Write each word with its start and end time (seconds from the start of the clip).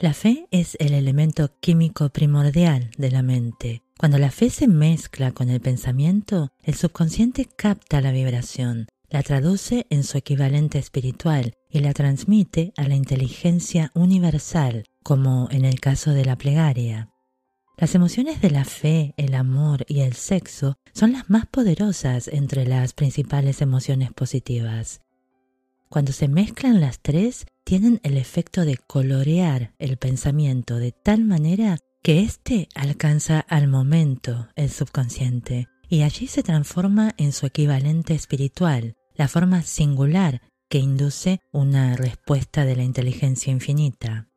La 0.00 0.14
fe 0.14 0.46
es 0.52 0.76
el 0.78 0.94
elemento 0.94 1.50
químico 1.58 2.10
primordial 2.10 2.92
de 2.96 3.10
la 3.10 3.22
mente. 3.22 3.82
Cuando 3.98 4.18
la 4.18 4.30
fe 4.30 4.48
se 4.48 4.68
mezcla 4.68 5.32
con 5.32 5.50
el 5.50 5.60
pensamiento, 5.60 6.52
el 6.62 6.76
subconsciente 6.76 7.46
capta 7.46 8.00
la 8.00 8.12
vibración, 8.12 8.86
la 9.10 9.24
traduce 9.24 9.88
en 9.90 10.04
su 10.04 10.16
equivalente 10.16 10.78
espiritual 10.78 11.54
y 11.68 11.80
la 11.80 11.94
transmite 11.94 12.72
a 12.76 12.86
la 12.86 12.94
inteligencia 12.94 13.90
universal, 13.92 14.84
como 15.02 15.48
en 15.50 15.64
el 15.64 15.80
caso 15.80 16.12
de 16.12 16.24
la 16.24 16.36
plegaria. 16.36 17.10
Las 17.76 17.96
emociones 17.96 18.40
de 18.40 18.50
la 18.50 18.64
fe, 18.64 19.14
el 19.16 19.34
amor 19.34 19.84
y 19.88 20.00
el 20.00 20.12
sexo 20.12 20.76
son 20.94 21.10
las 21.10 21.28
más 21.28 21.46
poderosas 21.46 22.28
entre 22.28 22.66
las 22.66 22.92
principales 22.92 23.62
emociones 23.62 24.12
positivas. 24.12 25.00
Cuando 25.88 26.12
se 26.12 26.28
mezclan 26.28 26.80
las 26.80 27.00
tres, 27.00 27.46
tienen 27.64 28.00
el 28.02 28.16
efecto 28.16 28.64
de 28.64 28.76
colorear 28.76 29.74
el 29.78 29.96
pensamiento 29.96 30.76
de 30.76 30.92
tal 30.92 31.24
manera 31.24 31.78
que 32.02 32.20
éste 32.20 32.68
alcanza 32.74 33.40
al 33.40 33.68
momento 33.68 34.48
el 34.54 34.70
subconsciente 34.70 35.68
y 35.88 36.02
allí 36.02 36.26
se 36.26 36.42
transforma 36.42 37.14
en 37.16 37.32
su 37.32 37.46
equivalente 37.46 38.14
espiritual, 38.14 38.94
la 39.14 39.28
forma 39.28 39.62
singular 39.62 40.42
que 40.68 40.78
induce 40.78 41.40
una 41.50 41.96
respuesta 41.96 42.64
de 42.64 42.76
la 42.76 42.84
inteligencia 42.84 43.50
infinita. 43.50 44.28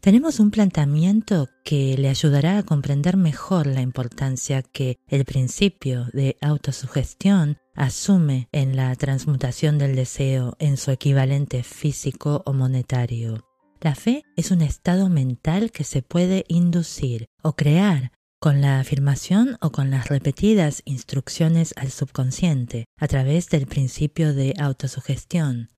Tenemos 0.00 0.40
un 0.40 0.50
planteamiento 0.50 1.50
que 1.62 1.94
le 1.98 2.08
ayudará 2.08 2.56
a 2.56 2.62
comprender 2.62 3.18
mejor 3.18 3.66
la 3.66 3.82
importancia 3.82 4.62
que 4.62 4.98
el 5.08 5.26
principio 5.26 6.06
de 6.14 6.38
autosugestión 6.40 7.58
asume 7.74 8.48
en 8.50 8.76
la 8.76 8.94
transmutación 8.96 9.76
del 9.76 9.94
deseo 9.94 10.56
en 10.58 10.78
su 10.78 10.90
equivalente 10.90 11.62
físico 11.62 12.42
o 12.46 12.54
monetario. 12.54 13.46
La 13.82 13.94
fe 13.94 14.24
es 14.36 14.50
un 14.50 14.62
estado 14.62 15.10
mental 15.10 15.70
que 15.70 15.84
se 15.84 16.00
puede 16.00 16.46
inducir 16.48 17.28
o 17.42 17.52
crear 17.52 18.12
con 18.38 18.62
la 18.62 18.80
afirmación 18.80 19.58
o 19.60 19.70
con 19.70 19.90
las 19.90 20.08
repetidas 20.08 20.80
instrucciones 20.86 21.74
al 21.76 21.90
subconsciente 21.90 22.86
a 22.96 23.06
través 23.06 23.50
del 23.50 23.66
principio 23.66 24.32
de 24.32 24.54
autosugestión. 24.58 25.68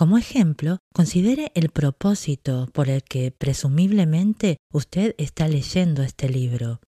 Como 0.00 0.16
ejemplo, 0.16 0.78
considere 0.94 1.52
el 1.54 1.68
propósito 1.68 2.70
por 2.72 2.88
el 2.88 3.02
que 3.04 3.32
presumiblemente 3.32 4.56
usted 4.72 5.14
está 5.18 5.46
leyendo 5.46 6.02
este 6.02 6.30
libro. 6.30 6.80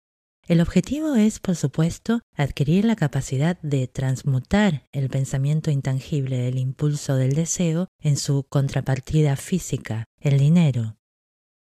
El 0.47 0.61
objetivo 0.61 1.17
es, 1.17 1.41
por 1.41 1.56
supuesto, 1.56 2.20
adquirir 2.36 2.84
la 2.84 2.94
capacidad 2.94 3.61
de 3.62 3.89
transmutar 3.89 4.86
el 4.92 5.08
pensamiento 5.08 5.72
intangible 5.72 6.39
del 6.39 6.58
impulso 6.58 7.17
del 7.17 7.33
deseo 7.33 7.89
en 8.00 8.17
su 8.17 8.44
contrapartida 8.48 9.34
física, 9.34 10.05
el 10.20 10.39
dinero. 10.39 11.00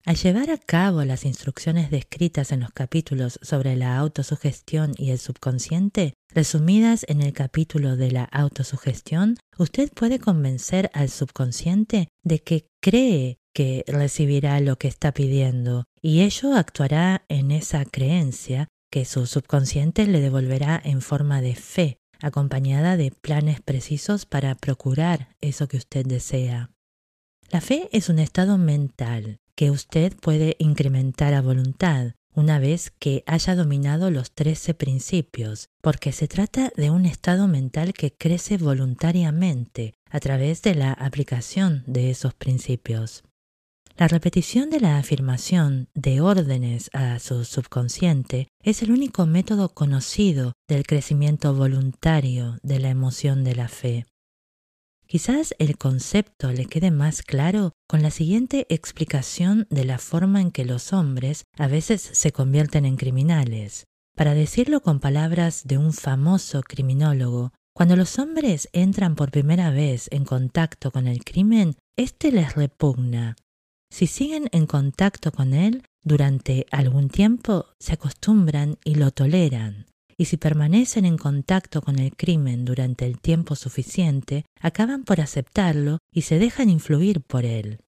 Al 0.05 0.17
llevar 0.17 0.51
a 0.51 0.59
cabo 0.59 1.03
las 1.03 1.25
instrucciones 1.25 1.89
descritas 1.89 2.51
en 2.51 2.59
los 2.59 2.69
capítulos 2.69 3.39
sobre 3.41 3.75
la 3.75 3.97
autosugestión 3.97 4.93
y 4.97 5.09
el 5.09 5.17
subconsciente, 5.17 6.13
resumidas 6.29 7.07
en 7.09 7.23
el 7.23 7.33
capítulo 7.33 7.95
de 7.95 8.11
la 8.11 8.25
autosugestión, 8.25 9.37
usted 9.57 9.91
puede 9.91 10.19
convencer 10.19 10.91
al 10.93 11.09
subconsciente 11.09 12.09
de 12.23 12.43
que 12.43 12.67
cree 12.83 13.39
que 13.51 13.83
recibirá 13.87 14.59
lo 14.59 14.77
que 14.77 14.89
está 14.89 15.11
pidiendo 15.11 15.85
y 16.03 16.21
ello 16.21 16.53
actuará 16.53 17.25
en 17.27 17.49
esa 17.49 17.83
creencia 17.83 18.67
que 18.91 19.05
su 19.05 19.25
subconsciente 19.25 20.05
le 20.05 20.21
devolverá 20.21 20.79
en 20.85 21.01
forma 21.01 21.41
de 21.41 21.55
fe, 21.55 21.97
acompañada 22.21 22.95
de 22.95 23.09
planes 23.09 23.59
precisos 23.59 24.27
para 24.27 24.53
procurar 24.53 25.29
eso 25.41 25.67
que 25.67 25.77
usted 25.77 26.05
desea. 26.05 26.74
La 27.49 27.61
fe 27.61 27.89
es 27.91 28.09
un 28.09 28.19
estado 28.19 28.57
mental 28.57 29.39
que 29.55 29.71
usted 29.71 30.15
puede 30.17 30.55
incrementar 30.59 31.33
a 31.33 31.41
voluntad 31.41 32.13
una 32.33 32.59
vez 32.59 32.91
que 32.99 33.23
haya 33.27 33.55
dominado 33.55 34.11
los 34.11 34.31
trece 34.31 34.73
principios, 34.73 35.69
porque 35.81 36.11
se 36.11 36.27
trata 36.27 36.71
de 36.75 36.89
un 36.89 37.05
estado 37.05 37.47
mental 37.47 37.93
que 37.93 38.11
crece 38.13 38.57
voluntariamente 38.57 39.93
a 40.09 40.19
través 40.19 40.61
de 40.61 40.75
la 40.75 40.91
aplicación 40.91 41.83
de 41.87 42.09
esos 42.09 42.33
principios. 42.33 43.23
La 43.97 44.09
repetición 44.09 44.69
de 44.69 44.81
la 44.81 44.97
afirmación 44.97 45.87
de 45.93 46.19
órdenes 46.19 46.89
a 46.91 47.17
su 47.19 47.45
subconsciente 47.45 48.49
es 48.61 48.81
el 48.83 48.91
único 48.91 49.25
método 49.25 49.69
conocido 49.69 50.51
del 50.67 50.85
crecimiento 50.85 51.53
voluntario 51.53 52.57
de 52.61 52.79
la 52.79 52.89
emoción 52.89 53.45
de 53.45 53.55
la 53.55 53.69
fe. 53.69 54.05
Quizás 55.07 55.53
el 55.59 55.77
concepto 55.77 56.51
le 56.51 56.65
quede 56.65 56.91
más 56.91 57.21
claro 57.21 57.73
con 57.87 58.01
la 58.01 58.11
siguiente 58.11 58.65
explicación 58.69 59.67
de 59.69 59.85
la 59.85 59.97
forma 59.97 60.41
en 60.41 60.51
que 60.51 60.65
los 60.65 60.93
hombres 60.93 61.43
a 61.57 61.67
veces 61.67 62.01
se 62.01 62.31
convierten 62.31 62.85
en 62.85 62.95
criminales. 62.95 63.85
Para 64.15 64.33
decirlo 64.33 64.81
con 64.81 64.99
palabras 64.99 65.63
de 65.65 65.77
un 65.77 65.93
famoso 65.93 66.61
criminólogo, 66.63 67.51
cuando 67.75 67.95
los 67.95 68.17
hombres 68.19 68.69
entran 68.73 69.15
por 69.15 69.31
primera 69.31 69.69
vez 69.69 70.07
en 70.11 70.25
contacto 70.25 70.91
con 70.91 71.07
el 71.07 71.23
crimen, 71.23 71.75
éste 71.97 72.31
les 72.31 72.55
repugna, 72.55 73.35
si 73.95 74.07
siguen 74.07 74.49
en 74.51 74.65
contacto 74.65 75.31
con 75.31 75.53
él 75.53 75.83
durante 76.03 76.65
algún 76.71 77.07
tiempo, 77.07 77.67
se 77.79 77.93
acostumbran 77.93 78.77
y 78.83 78.95
lo 78.95 79.11
toleran. 79.11 79.85
Y 80.17 80.25
si 80.25 80.37
permanecen 80.37 81.05
en 81.05 81.17
contacto 81.17 81.81
con 81.81 81.99
el 81.99 82.15
crimen 82.15 82.63
durante 82.63 83.05
el 83.05 83.19
tiempo 83.19 83.55
suficiente, 83.55 84.45
acaban 84.61 85.03
por 85.03 85.19
aceptarlo 85.19 85.99
y 86.11 86.21
se 86.21 86.39
dejan 86.39 86.69
influir 86.69 87.21
por 87.21 87.45
él. 87.45 87.79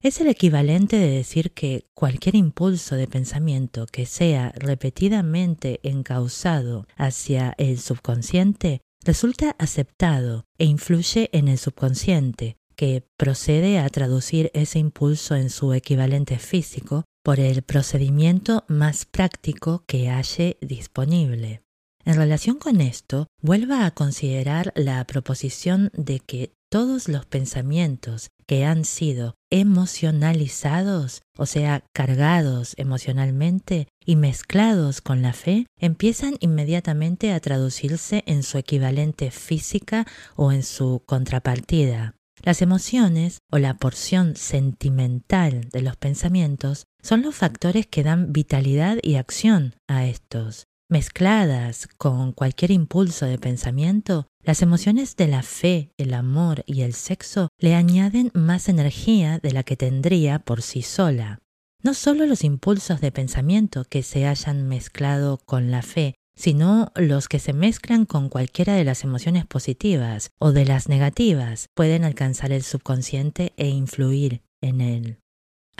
Es 0.00 0.20
el 0.20 0.28
equivalente 0.28 0.96
de 0.96 1.10
decir 1.10 1.50
que 1.52 1.86
cualquier 1.92 2.36
impulso 2.36 2.94
de 2.94 3.08
pensamiento 3.08 3.86
que 3.86 4.06
sea 4.06 4.52
repetidamente 4.56 5.80
encausado 5.82 6.86
hacia 6.96 7.54
el 7.58 7.80
subconsciente 7.80 8.80
resulta 9.04 9.56
aceptado 9.58 10.44
e 10.56 10.66
influye 10.66 11.30
en 11.32 11.48
el 11.48 11.58
subconsciente, 11.58 12.56
que 12.76 13.02
procede 13.16 13.80
a 13.80 13.88
traducir 13.88 14.52
ese 14.54 14.78
impulso 14.78 15.34
en 15.34 15.50
su 15.50 15.72
equivalente 15.72 16.38
físico 16.38 17.04
por 17.24 17.40
el 17.40 17.62
procedimiento 17.62 18.64
más 18.68 19.04
práctico 19.04 19.82
que 19.86 20.10
halle 20.10 20.58
disponible. 20.60 21.62
En 22.08 22.14
relación 22.14 22.56
con 22.56 22.80
esto, 22.80 23.26
vuelva 23.42 23.84
a 23.84 23.90
considerar 23.90 24.72
la 24.74 25.06
proposición 25.06 25.90
de 25.92 26.20
que 26.20 26.54
todos 26.70 27.06
los 27.06 27.26
pensamientos 27.26 28.30
que 28.46 28.64
han 28.64 28.86
sido 28.86 29.34
emocionalizados, 29.50 31.20
o 31.36 31.44
sea, 31.44 31.84
cargados 31.92 32.72
emocionalmente 32.78 33.88
y 34.06 34.16
mezclados 34.16 35.02
con 35.02 35.20
la 35.20 35.34
fe, 35.34 35.66
empiezan 35.78 36.36
inmediatamente 36.40 37.34
a 37.34 37.40
traducirse 37.40 38.24
en 38.26 38.42
su 38.42 38.56
equivalente 38.56 39.30
física 39.30 40.06
o 40.34 40.50
en 40.50 40.62
su 40.62 41.02
contrapartida. 41.04 42.14
Las 42.42 42.62
emociones 42.62 43.40
o 43.52 43.58
la 43.58 43.74
porción 43.74 44.34
sentimental 44.34 45.68
de 45.72 45.82
los 45.82 45.96
pensamientos 45.98 46.86
son 47.02 47.20
los 47.20 47.34
factores 47.34 47.86
que 47.86 48.02
dan 48.02 48.32
vitalidad 48.32 48.96
y 49.02 49.16
acción 49.16 49.74
a 49.88 50.06
estos. 50.06 50.68
Mezcladas 50.90 51.86
con 51.98 52.32
cualquier 52.32 52.70
impulso 52.70 53.26
de 53.26 53.38
pensamiento, 53.38 54.26
las 54.42 54.62
emociones 54.62 55.16
de 55.16 55.28
la 55.28 55.42
fe, 55.42 55.92
el 55.98 56.14
amor 56.14 56.64
y 56.66 56.80
el 56.82 56.94
sexo 56.94 57.48
le 57.58 57.74
añaden 57.74 58.30
más 58.32 58.68
energía 58.68 59.38
de 59.38 59.52
la 59.52 59.62
que 59.62 59.76
tendría 59.76 60.38
por 60.38 60.62
sí 60.62 60.82
sola. 60.82 61.40
No 61.82 61.92
solo 61.94 62.24
los 62.26 62.42
impulsos 62.42 63.00
de 63.00 63.12
pensamiento 63.12 63.84
que 63.84 64.02
se 64.02 64.26
hayan 64.26 64.66
mezclado 64.66 65.38
con 65.44 65.70
la 65.70 65.82
fe 65.82 66.14
sino 66.38 66.92
los 66.94 67.28
que 67.28 67.40
se 67.40 67.52
mezclan 67.52 68.06
con 68.06 68.28
cualquiera 68.28 68.74
de 68.74 68.84
las 68.84 69.02
emociones 69.02 69.44
positivas 69.44 70.30
o 70.38 70.52
de 70.52 70.64
las 70.64 70.88
negativas 70.88 71.66
pueden 71.74 72.04
alcanzar 72.04 72.52
el 72.52 72.62
subconsciente 72.62 73.52
e 73.56 73.66
influir 73.66 74.42
en 74.62 74.80
él. 74.80 75.18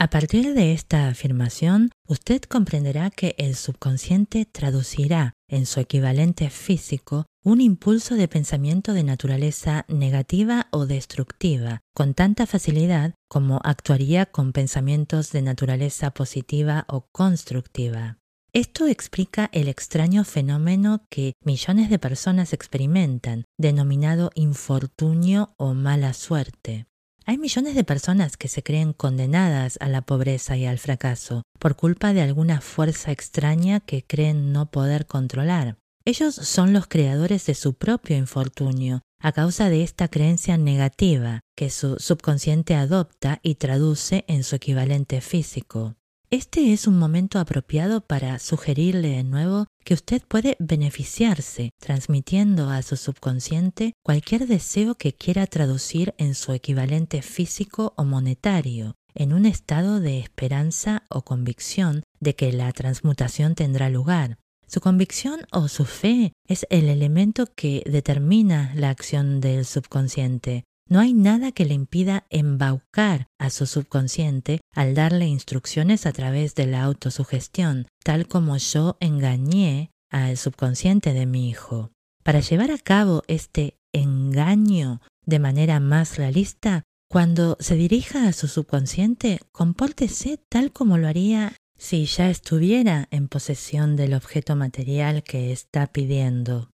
A 0.01 0.09
partir 0.09 0.53
de 0.53 0.71
esta 0.71 1.09
afirmación, 1.09 1.91
usted 2.07 2.43
comprenderá 2.43 3.09
que 3.09 3.35
el 3.37 3.53
subconsciente 3.55 4.45
traducirá 4.45 5.33
en 5.49 5.65
su 5.65 5.81
equivalente 5.81 6.49
físico 6.49 7.25
un 7.43 7.59
impulso 7.59 8.15
de 8.15 8.29
pensamiento 8.29 8.93
de 8.93 9.03
naturaleza 9.03 9.83
negativa 9.89 10.67
o 10.71 10.85
destructiva 10.85 11.81
con 11.93 12.13
tanta 12.13 12.45
facilidad 12.45 13.13
como 13.27 13.59
actuaría 13.65 14.25
con 14.25 14.53
pensamientos 14.53 15.33
de 15.33 15.41
naturaleza 15.41 16.11
positiva 16.11 16.85
o 16.87 17.09
constructiva. 17.11 18.19
Esto 18.53 18.87
explica 18.87 19.49
el 19.51 19.67
extraño 19.67 20.23
fenómeno 20.23 21.03
que 21.09 21.33
millones 21.43 21.89
de 21.89 21.99
personas 21.99 22.53
experimentan, 22.53 23.43
denominado 23.57 24.31
infortunio 24.33 25.55
o 25.57 25.73
mala 25.73 26.13
suerte. 26.13 26.85
Hay 27.29 27.37
millones 27.37 27.75
de 27.75 27.83
personas 27.83 28.37
que 28.37 28.47
se 28.47 28.63
creen 28.63 28.91
condenadas 28.91 29.77
a 29.81 29.87
la 29.87 30.01
pobreza 30.01 30.57
y 30.57 30.65
al 30.65 30.79
fracaso 30.79 31.43
por 31.59 31.75
culpa 31.75 32.11
de 32.11 32.21
alguna 32.21 32.59
fuerza 32.59 33.11
extraña 33.11 33.81
que 33.81 34.03
creen 34.03 34.51
no 34.51 34.71
poder 34.71 35.05
controlar. 35.05 35.77
Ellos 36.05 36.33
son 36.33 36.73
los 36.73 36.87
creadores 36.87 37.45
de 37.45 37.53
su 37.53 37.75
propio 37.75 38.17
infortunio 38.17 39.01
a 39.21 39.31
causa 39.31 39.69
de 39.69 39.83
esta 39.83 40.07
creencia 40.07 40.57
negativa 40.57 41.41
que 41.55 41.69
su 41.69 41.97
subconsciente 41.99 42.73
adopta 42.73 43.39
y 43.43 43.55
traduce 43.55 44.25
en 44.27 44.43
su 44.43 44.55
equivalente 44.55 45.21
físico. 45.21 45.98
Este 46.31 46.73
es 46.73 46.85
un 46.85 46.99
momento 46.99 47.39
apropiado 47.39 48.01
para 48.01 48.37
sugerirle 48.37 49.09
de 49.09 49.23
nuevo 49.23 49.65
que 49.83 49.95
usted 49.95 50.21
puede 50.27 50.57
beneficiarse 50.59 51.71
transmitiendo 51.79 52.69
a 52.69 52.83
su 52.83 52.97
subconsciente 52.97 53.93
cualquier 54.03 54.45
deseo 54.45 54.93
que 54.93 55.11
quiera 55.11 55.47
traducir 55.47 56.13
en 56.19 56.35
su 56.35 56.53
equivalente 56.53 57.23
físico 57.23 57.95
o 57.97 58.03
monetario, 58.03 58.93
en 59.15 59.33
un 59.33 59.47
estado 59.47 59.99
de 59.99 60.19
esperanza 60.19 61.01
o 61.09 61.23
convicción 61.23 62.03
de 62.19 62.35
que 62.35 62.53
la 62.53 62.71
transmutación 62.73 63.55
tendrá 63.55 63.89
lugar. 63.89 64.37
Su 64.67 64.81
convicción 64.81 65.47
o 65.51 65.67
su 65.67 65.85
fe 65.85 66.33
es 66.47 66.67
el 66.69 66.89
elemento 66.89 67.47
que 67.55 67.81
determina 67.87 68.71
la 68.75 68.91
acción 68.91 69.41
del 69.41 69.65
subconsciente. 69.65 70.65
No 70.89 70.99
hay 70.99 71.13
nada 71.13 71.51
que 71.51 71.65
le 71.65 71.75
impida 71.75 72.25
embaucar 72.31 73.27
a 73.37 73.51
su 73.51 73.67
subconsciente 73.67 74.59
al 74.73 74.95
darle 74.95 75.27
instrucciones 75.27 76.07
a 76.07 76.11
través 76.11 76.55
de 76.55 76.65
la 76.65 76.83
autosugestión, 76.83 77.87
tal 78.03 78.27
como 78.27 78.57
yo 78.57 78.97
engañé 78.99 79.91
al 80.09 80.35
subconsciente 80.35 81.13
de 81.13 81.27
mi 81.27 81.47
hijo. 81.47 81.91
Para 82.23 82.39
llevar 82.39 82.71
a 82.71 82.79
cabo 82.79 83.21
este 83.27 83.77
engaño 83.93 84.99
de 85.27 85.37
manera 85.37 85.79
más 85.79 86.17
realista, 86.17 86.83
cuando 87.07 87.55
se 87.59 87.75
dirija 87.75 88.27
a 88.27 88.33
su 88.33 88.47
subconsciente, 88.47 89.39
compórtese 89.51 90.39
tal 90.49 90.71
como 90.71 90.97
lo 90.97 91.07
haría 91.07 91.55
si 91.77 92.05
ya 92.05 92.31
estuviera 92.31 93.07
en 93.11 93.27
posesión 93.27 93.95
del 93.95 94.15
objeto 94.15 94.55
material 94.55 95.23
que 95.23 95.51
está 95.51 95.85
pidiendo. 95.87 96.71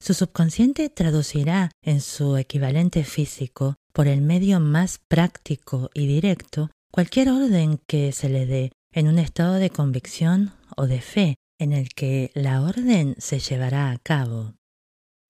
Su 0.00 0.14
subconsciente 0.14 0.88
traducirá 0.90 1.70
en 1.82 2.00
su 2.00 2.36
equivalente 2.36 3.04
físico, 3.04 3.76
por 3.92 4.06
el 4.06 4.22
medio 4.22 4.60
más 4.60 4.98
práctico 5.08 5.90
y 5.92 6.06
directo, 6.06 6.70
cualquier 6.92 7.30
orden 7.30 7.80
que 7.86 8.12
se 8.12 8.28
le 8.28 8.46
dé 8.46 8.72
en 8.92 9.08
un 9.08 9.18
estado 9.18 9.54
de 9.54 9.70
convicción 9.70 10.52
o 10.76 10.86
de 10.86 11.00
fe 11.00 11.34
en 11.58 11.72
el 11.72 11.88
que 11.90 12.30
la 12.34 12.62
orden 12.62 13.16
se 13.18 13.40
llevará 13.40 13.90
a 13.90 13.98
cabo. 13.98 14.54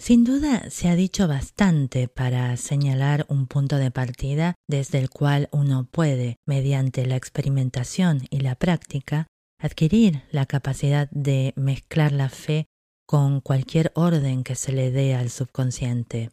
Sin 0.00 0.22
duda 0.22 0.70
se 0.70 0.88
ha 0.88 0.94
dicho 0.94 1.26
bastante 1.26 2.06
para 2.06 2.56
señalar 2.56 3.26
un 3.28 3.46
punto 3.48 3.76
de 3.76 3.90
partida 3.90 4.54
desde 4.68 4.98
el 4.98 5.10
cual 5.10 5.48
uno 5.50 5.88
puede, 5.90 6.36
mediante 6.46 7.04
la 7.06 7.16
experimentación 7.16 8.26
y 8.30 8.40
la 8.40 8.54
práctica, 8.54 9.26
adquirir 9.60 10.22
la 10.30 10.46
capacidad 10.46 11.10
de 11.10 11.52
mezclar 11.56 12.12
la 12.12 12.28
fe 12.28 12.66
con 13.08 13.40
cualquier 13.40 13.90
orden 13.94 14.44
que 14.44 14.54
se 14.54 14.70
le 14.70 14.90
dé 14.90 15.14
al 15.14 15.30
subconsciente. 15.30 16.30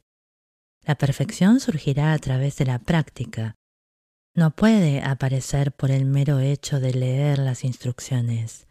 La 0.82 0.96
perfección 0.96 1.62
surgirá 1.62 2.12
a 2.12 2.20
través 2.20 2.58
de 2.58 2.66
la 2.66 2.80
práctica. 2.80 3.56
No 4.36 4.52
puede 4.52 5.02
aparecer 5.02 5.72
por 5.72 5.90
el 5.90 6.04
mero 6.04 6.40
hecho 6.40 6.82
de 6.82 6.94
leer 6.94 7.40
las 7.40 7.64
instrucciones. 7.64 8.68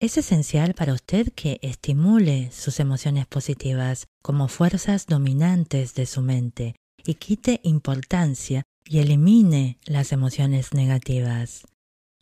Es 0.00 0.18
esencial 0.18 0.74
para 0.74 0.94
usted 0.94 1.32
que 1.32 1.60
estimule 1.62 2.50
sus 2.50 2.80
emociones 2.80 3.26
positivas 3.28 4.08
como 4.20 4.48
fuerzas 4.48 5.06
dominantes 5.06 5.94
de 5.94 6.06
su 6.06 6.22
mente 6.22 6.74
y 7.04 7.14
quite 7.14 7.60
importancia 7.62 8.64
y 8.84 8.98
elimine 8.98 9.78
las 9.84 10.10
emociones 10.10 10.74
negativas. 10.74 11.68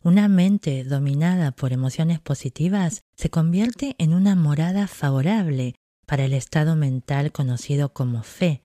Una 0.05 0.27
mente 0.27 0.83
dominada 0.83 1.51
por 1.51 1.73
emociones 1.73 2.19
positivas 2.19 3.01
se 3.17 3.31
convierte 3.31 3.95
en 3.97 4.13
una 4.13 4.35
morada 4.35 4.85
favorable 4.87 5.73
para 6.05 6.25
el 6.25 6.33
estado 6.33 6.75
mental 6.75 7.31
conocido 7.31 7.91
como 7.91 8.21
fe. 8.21 8.61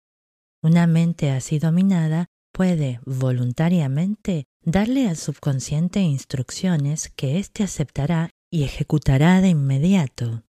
Una 0.63 0.87
mente 0.87 1.31
así 1.31 1.59
dominada 1.59 2.27
puede 2.53 3.01
voluntariamente 3.07 4.45
darle 4.67 5.09
al 5.09 5.17
subconsciente 5.17 6.01
instrucciones 6.01 7.09
que 7.09 7.39
éste 7.39 7.63
aceptará 7.63 8.29
y 8.53 8.65
ejecutará 8.65 9.41
de 9.41 9.49
inmediato. 9.49 10.43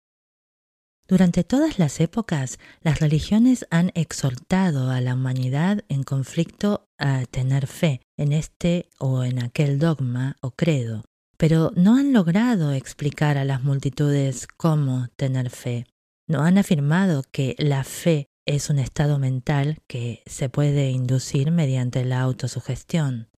Durante 1.10 1.44
todas 1.44 1.80
las 1.80 2.00
épocas, 2.02 2.60
las 2.84 3.00
religiones 3.00 3.66
han 3.72 3.92
exhortado 3.96 4.92
a 4.92 5.02
la 5.02 5.16
humanidad 5.16 5.84
en 5.90 6.04
conflicto 6.04 6.88
a 7.00 7.26
tener 7.26 7.66
fe 7.66 8.02
en 8.16 8.32
este 8.32 8.90
o 9.00 9.24
en 9.24 9.44
aquel 9.44 9.80
dogma 9.80 10.38
o 10.40 10.52
credo, 10.52 11.04
pero 11.36 11.72
no 11.76 11.98
han 11.98 12.14
logrado 12.14 12.74
explicar 12.74 13.40
a 13.40 13.44
las 13.44 13.64
multitudes 13.64 14.46
cómo 14.56 15.08
tener 15.16 15.50
fe. 15.50 15.88
No 16.28 16.44
han 16.44 16.60
afirmado 16.60 17.24
que 17.32 17.56
la 17.58 17.84
fe 17.84 18.28
es 18.46 18.70
un 18.70 18.78
estado 18.78 19.18
mental 19.18 19.80
que 19.88 20.22
se 20.28 20.48
puede 20.48 20.92
inducir 20.92 21.50
mediante 21.50 22.06
la 22.06 22.22
autosugestión. 22.22 23.30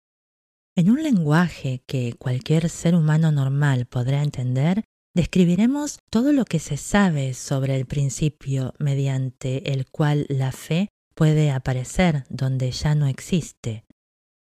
En 0.76 0.90
un 0.90 1.02
lenguaje 1.04 1.84
que 1.88 2.16
cualquier 2.20 2.70
ser 2.70 2.96
humano 2.96 3.32
normal 3.32 3.86
podrá 3.86 4.24
entender, 4.24 4.84
Describiremos 5.14 6.00
todo 6.10 6.32
lo 6.32 6.46
que 6.46 6.60
se 6.60 6.78
sabe 6.78 7.34
sobre 7.34 7.76
el 7.76 7.86
principio 7.86 8.74
mediante 8.80 9.74
el 9.74 9.86
cual 9.90 10.26
la 10.30 10.54
fe 10.54 10.88
puede 11.16 11.52
aparecer 11.52 12.24
donde 12.30 12.72
ya 12.72 12.96
no 12.96 13.08
existe. 13.08 13.84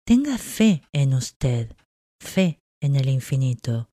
Tenga 0.06 0.38
fe 0.38 0.82
en 0.92 1.14
usted, 1.14 1.74
fe 2.20 2.60
en 2.80 2.94
el 2.94 3.08
infinito. 3.08 3.90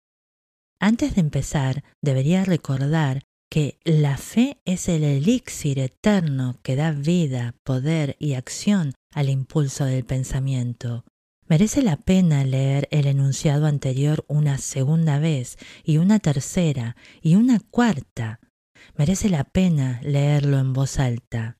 Antes 0.79 1.15
de 1.15 1.21
empezar, 1.21 1.83
debería 2.01 2.43
recordar 2.43 3.23
que 3.49 3.79
la 3.83 4.17
fe 4.17 4.61
es 4.65 4.87
el 4.87 5.03
elixir 5.03 5.79
eterno 5.79 6.59
que 6.63 6.75
da 6.75 6.91
vida, 6.91 7.55
poder 7.63 8.15
y 8.19 8.35
acción 8.35 8.93
al 9.13 9.29
impulso 9.29 9.85
del 9.85 10.05
pensamiento. 10.05 11.05
Merece 11.51 11.81
la 11.81 11.97
pena 11.97 12.45
leer 12.45 12.87
el 12.91 13.07
enunciado 13.07 13.65
anterior 13.65 14.23
una 14.29 14.57
segunda 14.57 15.19
vez 15.19 15.57
y 15.83 15.97
una 15.97 16.19
tercera 16.19 16.95
y 17.21 17.35
una 17.35 17.59
cuarta. 17.59 18.39
Merece 18.95 19.27
la 19.27 19.43
pena 19.43 19.99
leerlo 20.01 20.59
en 20.59 20.71
voz 20.71 20.97
alta. 20.97 21.57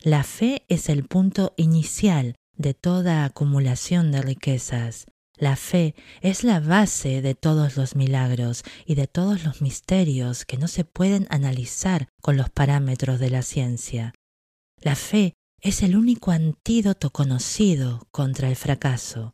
La 0.00 0.24
fe 0.24 0.64
es 0.68 0.88
el 0.88 1.04
punto 1.04 1.52
inicial 1.58 2.36
de 2.56 2.72
toda 2.72 3.26
acumulación 3.26 4.12
de 4.12 4.22
riquezas. 4.22 5.04
La 5.36 5.56
fe 5.56 5.94
es 6.22 6.42
la 6.42 6.58
base 6.58 7.20
de 7.20 7.34
todos 7.34 7.76
los 7.76 7.96
milagros 7.96 8.64
y 8.86 8.94
de 8.94 9.08
todos 9.08 9.44
los 9.44 9.60
misterios 9.60 10.46
que 10.46 10.56
no 10.56 10.68
se 10.68 10.84
pueden 10.84 11.26
analizar 11.28 12.08
con 12.22 12.38
los 12.38 12.48
parámetros 12.48 13.20
de 13.20 13.28
la 13.28 13.42
ciencia. 13.42 14.14
La 14.80 14.94
fe 14.94 15.34
es 15.60 15.82
el 15.82 15.96
único 15.96 16.30
antídoto 16.30 17.10
conocido 17.10 18.06
contra 18.10 18.48
el 18.48 18.56
fracaso. 18.56 19.32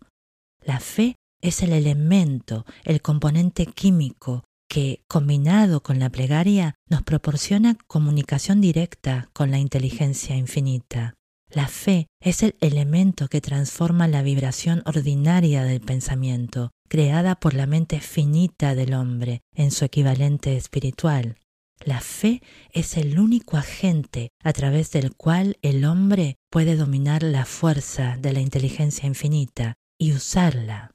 La 0.63 0.81
fe 0.81 1.17
es 1.43 1.63
el 1.63 1.73
elemento, 1.73 2.65
el 2.85 3.03
componente 3.03 3.67
químico 3.67 4.45
que, 4.69 5.05
combinado 5.07 5.83
con 5.83 5.99
la 5.99 6.11
plegaria, 6.11 6.75
nos 6.89 7.03
proporciona 7.03 7.77
comunicación 7.87 8.61
directa 8.61 9.29
con 9.33 9.51
la 9.51 9.59
inteligencia 9.59 10.37
infinita. 10.37 11.15
La 11.51 11.69
fe 11.69 12.09
es 12.21 12.43
el 12.43 12.57
elemento 12.61 13.29
que 13.29 13.41
transforma 13.41 14.09
la 14.09 14.23
vibración 14.23 14.83
ordinaria 14.87 15.63
del 15.63 15.81
pensamiento, 15.81 16.71
creada 16.89 17.37
por 17.37 17.55
la 17.55 17.67
mente 17.67 18.01
finita 18.01 18.75
del 18.75 18.95
hombre, 18.95 19.43
en 19.55 19.71
su 19.71 19.85
equivalente 19.85 20.57
espiritual. 20.57 21.37
La 21.85 22.01
fe 22.01 22.43
es 22.73 22.97
el 22.97 23.19
único 23.19 23.57
agente 23.57 24.31
a 24.43 24.53
través 24.53 24.91
del 24.91 25.15
cual 25.15 25.59
el 25.63 25.85
hombre 25.85 26.37
puede 26.51 26.77
dominar 26.77 27.23
la 27.23 27.45
fuerza 27.45 28.17
de 28.19 28.33
la 28.33 28.41
inteligencia 28.41 29.07
infinita 29.07 29.75
y 29.99 30.13
usarla. 30.13 30.93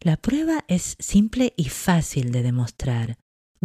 La 0.00 0.16
prueba 0.16 0.64
es 0.68 0.96
simple 0.98 1.54
y 1.56 1.70
fácil 1.70 2.30
de 2.30 2.42
demostrar. 2.42 3.16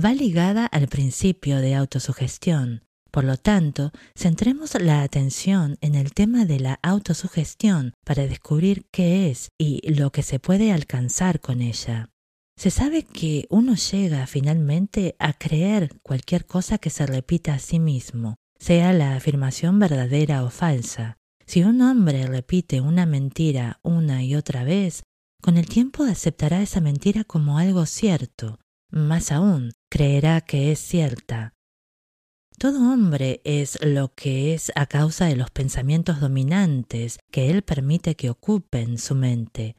Va 0.04 0.14
ligada 0.14 0.66
al 0.66 0.88
principio 0.88 1.60
de 1.60 1.76
autosugestión. 1.76 2.84
Por 3.12 3.26
lo 3.26 3.38
tanto, 3.38 3.92
centremos 4.16 4.74
la 4.82 5.04
atención 5.04 5.78
en 5.82 5.94
el 5.94 6.14
tema 6.14 6.46
de 6.46 6.60
la 6.60 6.80
autosugestión 6.82 7.94
para 8.04 8.26
descubrir 8.26 8.88
qué 8.92 9.30
es 9.30 9.50
y 9.60 9.88
lo 9.94 10.12
que 10.12 10.24
se 10.24 10.40
puede 10.40 10.72
alcanzar 10.72 11.40
con 11.40 11.62
ella. 11.62 12.13
Se 12.56 12.70
sabe 12.72 13.04
que 13.04 13.48
uno 13.50 13.76
llega 13.76 14.26
finalmente 14.28 15.16
a 15.20 15.34
creer 15.34 15.90
cualquier 16.02 16.46
cosa 16.46 16.78
que 16.78 16.90
se 16.90 17.06
repita 17.06 17.54
a 17.54 17.60
sí 17.60 17.80
mismo, 17.80 18.36
sea 18.60 18.94
la 18.94 19.16
afirmación 19.16 19.80
verdadera 19.80 20.44
o 20.44 20.50
falsa. 20.50 21.18
Si 21.46 21.64
un 21.64 21.82
hombre 21.82 22.26
repite 22.26 22.80
una 22.80 23.06
mentira 23.06 23.80
una 23.84 24.24
y 24.24 24.36
otra 24.36 24.64
vez, 24.64 25.04
con 25.42 25.58
el 25.58 25.68
tiempo 25.68 26.04
aceptará 26.04 26.62
esa 26.62 26.80
mentira 26.80 27.26
como 27.26 27.58
algo 27.58 27.86
cierto. 27.86 28.60
Más 28.90 29.32
aún, 29.32 29.74
creerá 29.90 30.40
que 30.42 30.72
es 30.72 30.80
cierta. 30.80 31.54
Todo 32.58 32.94
hombre 32.94 33.42
es 33.44 33.78
lo 33.84 34.14
que 34.14 34.54
es 34.54 34.72
a 34.76 34.86
causa 34.86 35.26
de 35.26 35.36
los 35.36 35.52
pensamientos 35.52 36.22
dominantes 36.22 37.20
que 37.32 37.50
él 37.50 37.64
permite 37.64 38.16
que 38.16 38.30
ocupen 38.30 39.00
su 39.00 39.16
mente. 39.16 39.76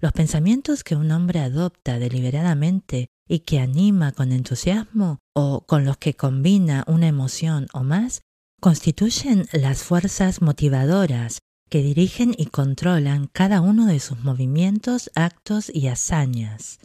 Los 0.00 0.12
pensamientos 0.12 0.82
que 0.82 0.96
un 0.96 1.10
hombre 1.10 1.40
adopta 1.40 1.98
deliberadamente 1.98 3.10
y 3.28 3.40
que 3.40 3.60
anima 3.60 4.12
con 4.12 4.32
entusiasmo 4.32 5.18
o 5.34 5.66
con 5.66 5.84
los 5.84 5.98
que 5.98 6.14
combina 6.14 6.84
una 6.86 7.06
emoción 7.06 7.68
o 7.74 7.82
más 7.82 8.22
constituyen 8.60 9.46
las 9.52 9.82
fuerzas 9.82 10.40
motivadoras 10.40 11.40
que 11.68 11.82
dirigen 11.82 12.34
y 12.36 12.46
controlan 12.46 13.28
cada 13.28 13.60
uno 13.60 13.86
de 13.86 14.00
sus 14.00 14.18
movimientos, 14.20 15.10
actos 15.14 15.70
y 15.72 15.88
hazañas. 15.88 16.78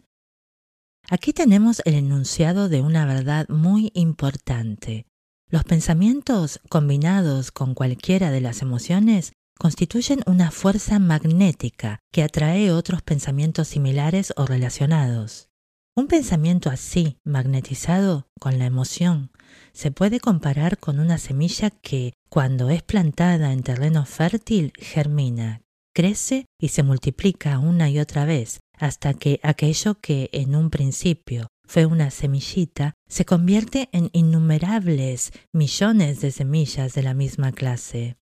Aquí 1.08 1.32
tenemos 1.32 1.80
el 1.84 1.94
enunciado 1.94 2.68
de 2.68 2.82
una 2.82 3.06
verdad 3.06 3.48
muy 3.48 3.92
importante. 3.94 5.06
Los 5.48 5.64
pensamientos 5.64 6.60
combinados 6.68 7.50
con 7.50 7.74
cualquiera 7.74 8.30
de 8.30 8.40
las 8.40 8.62
emociones 8.62 9.32
constituyen 9.58 10.22
una 10.26 10.50
fuerza 10.50 10.98
magnética 10.98 12.00
que 12.12 12.22
atrae 12.22 12.70
otros 12.70 13.02
pensamientos 13.02 13.68
similares 13.68 14.32
o 14.36 14.46
relacionados. 14.46 15.48
Un 15.96 16.08
pensamiento 16.08 16.68
así, 16.68 17.18
magnetizado 17.24 18.28
con 18.38 18.58
la 18.58 18.66
emoción, 18.66 19.30
se 19.72 19.90
puede 19.90 20.20
comparar 20.20 20.78
con 20.78 21.00
una 21.00 21.16
semilla 21.16 21.70
que, 21.70 22.12
cuando 22.28 22.68
es 22.68 22.82
plantada 22.82 23.52
en 23.52 23.62
terreno 23.62 24.04
fértil, 24.04 24.72
germina, 24.78 25.62
crece 25.94 26.44
y 26.60 26.68
se 26.68 26.82
multiplica 26.82 27.58
una 27.58 27.88
y 27.88 27.98
otra 27.98 28.26
vez, 28.26 28.60
hasta 28.78 29.14
que 29.14 29.40
aquello 29.42 29.98
que 30.00 30.28
en 30.32 30.54
un 30.54 30.68
principio 30.68 31.48
fue 31.66 31.86
una 31.86 32.10
semillita 32.10 32.92
se 33.08 33.24
convierte 33.24 33.88
en 33.92 34.10
innumerables 34.12 35.32
millones 35.54 36.20
de 36.20 36.30
semillas 36.30 36.92
de 36.92 37.02
la 37.02 37.14
misma 37.14 37.52
clase. 37.52 38.16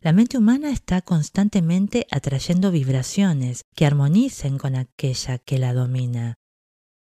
La 0.00 0.12
mente 0.12 0.38
humana 0.38 0.70
está 0.70 1.02
constantemente 1.02 2.06
atrayendo 2.10 2.70
vibraciones 2.70 3.62
que 3.74 3.84
armonicen 3.84 4.56
con 4.56 4.76
aquella 4.76 5.38
que 5.38 5.58
la 5.58 5.74
domina. 5.74 6.34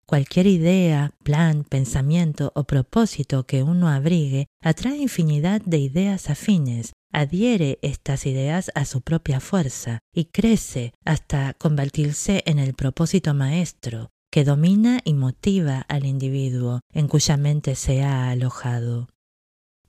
Cualquier 0.07 0.47
idea, 0.47 1.11
plan, 1.23 1.63
pensamiento 1.63 2.51
o 2.55 2.63
propósito 2.63 3.45
que 3.45 3.61
uno 3.61 3.89
abrigue 3.89 4.47
atrae 4.63 4.97
infinidad 4.97 5.61
de 5.61 5.77
ideas 5.77 6.29
afines, 6.29 6.93
adhiere 7.11 7.77
estas 7.81 8.25
ideas 8.25 8.71
a 8.73 8.85
su 8.85 9.01
propia 9.01 9.41
fuerza 9.41 9.99
y 10.13 10.25
crece 10.25 10.93
hasta 11.05 11.53
convertirse 11.53 12.41
en 12.45 12.57
el 12.57 12.73
propósito 12.73 13.33
maestro 13.33 14.09
que 14.31 14.43
domina 14.43 15.01
y 15.03 15.13
motiva 15.13 15.81
al 15.87 16.05
individuo 16.05 16.81
en 16.93 17.07
cuya 17.07 17.37
mente 17.37 17.75
se 17.75 18.01
ha 18.01 18.29
alojado. 18.29 19.09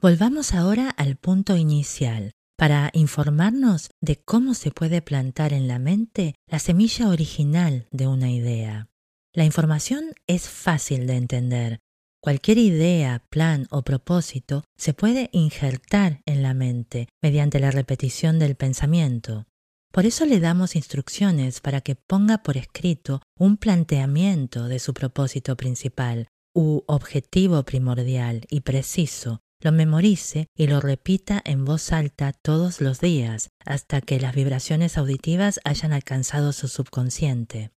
Volvamos 0.00 0.54
ahora 0.54 0.90
al 0.90 1.16
punto 1.16 1.56
inicial, 1.56 2.32
para 2.58 2.90
informarnos 2.92 3.88
de 4.02 4.16
cómo 4.16 4.52
se 4.52 4.72
puede 4.72 5.00
plantar 5.00 5.52
en 5.52 5.68
la 5.68 5.78
mente 5.78 6.34
la 6.48 6.58
semilla 6.58 7.08
original 7.08 7.86
de 7.92 8.08
una 8.08 8.32
idea. 8.32 8.88
La 9.32 9.44
información 9.44 10.06
es 10.26 10.48
fácil 10.48 11.06
de 11.06 11.14
entender. 11.14 11.78
Cualquier 12.20 12.58
idea, 12.58 13.24
plan 13.30 13.68
o 13.70 13.82
propósito 13.82 14.64
se 14.76 14.92
puede 14.92 15.30
injertar 15.32 16.20
en 16.26 16.42
la 16.42 16.52
mente 16.52 17.08
mediante 17.22 17.60
la 17.60 17.70
repetición 17.70 18.40
del 18.40 18.56
pensamiento. 18.56 19.46
Por 19.92 20.04
eso 20.04 20.26
le 20.26 20.40
damos 20.40 20.74
instrucciones 20.74 21.60
para 21.60 21.80
que 21.80 21.94
ponga 21.94 22.38
por 22.38 22.56
escrito 22.56 23.22
un 23.38 23.56
planteamiento 23.56 24.66
de 24.66 24.80
su 24.80 24.94
propósito 24.94 25.56
principal 25.56 26.26
u 26.52 26.82
objetivo 26.88 27.62
primordial 27.62 28.46
y 28.50 28.62
preciso 28.62 29.42
lo 29.60 29.72
memorice 29.72 30.46
y 30.56 30.66
lo 30.66 30.80
repita 30.80 31.40
en 31.44 31.64
voz 31.64 31.92
alta 31.92 32.32
todos 32.32 32.80
los 32.80 33.00
días 33.00 33.48
hasta 33.64 34.00
que 34.00 34.20
las 34.20 34.34
vibraciones 34.34 34.96
auditivas 34.98 35.60
hayan 35.64 35.92
alcanzado 35.92 36.52
su 36.52 36.68
subconsciente. 36.68 37.70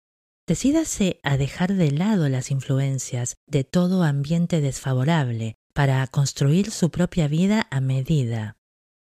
Decídase 0.47 1.21
a 1.23 1.37
dejar 1.37 1.75
de 1.75 1.91
lado 1.91 2.29
las 2.29 2.51
influencias 2.51 3.37
de 3.47 3.65
todo 3.65 4.03
ambiente 4.03 4.61
desfavorable 4.61 5.57
para 5.75 6.07
construir 6.07 6.71
su 6.71 6.91
propia 6.91 7.29
vida 7.29 7.69
a 7.71 7.81
medida. 7.81 8.57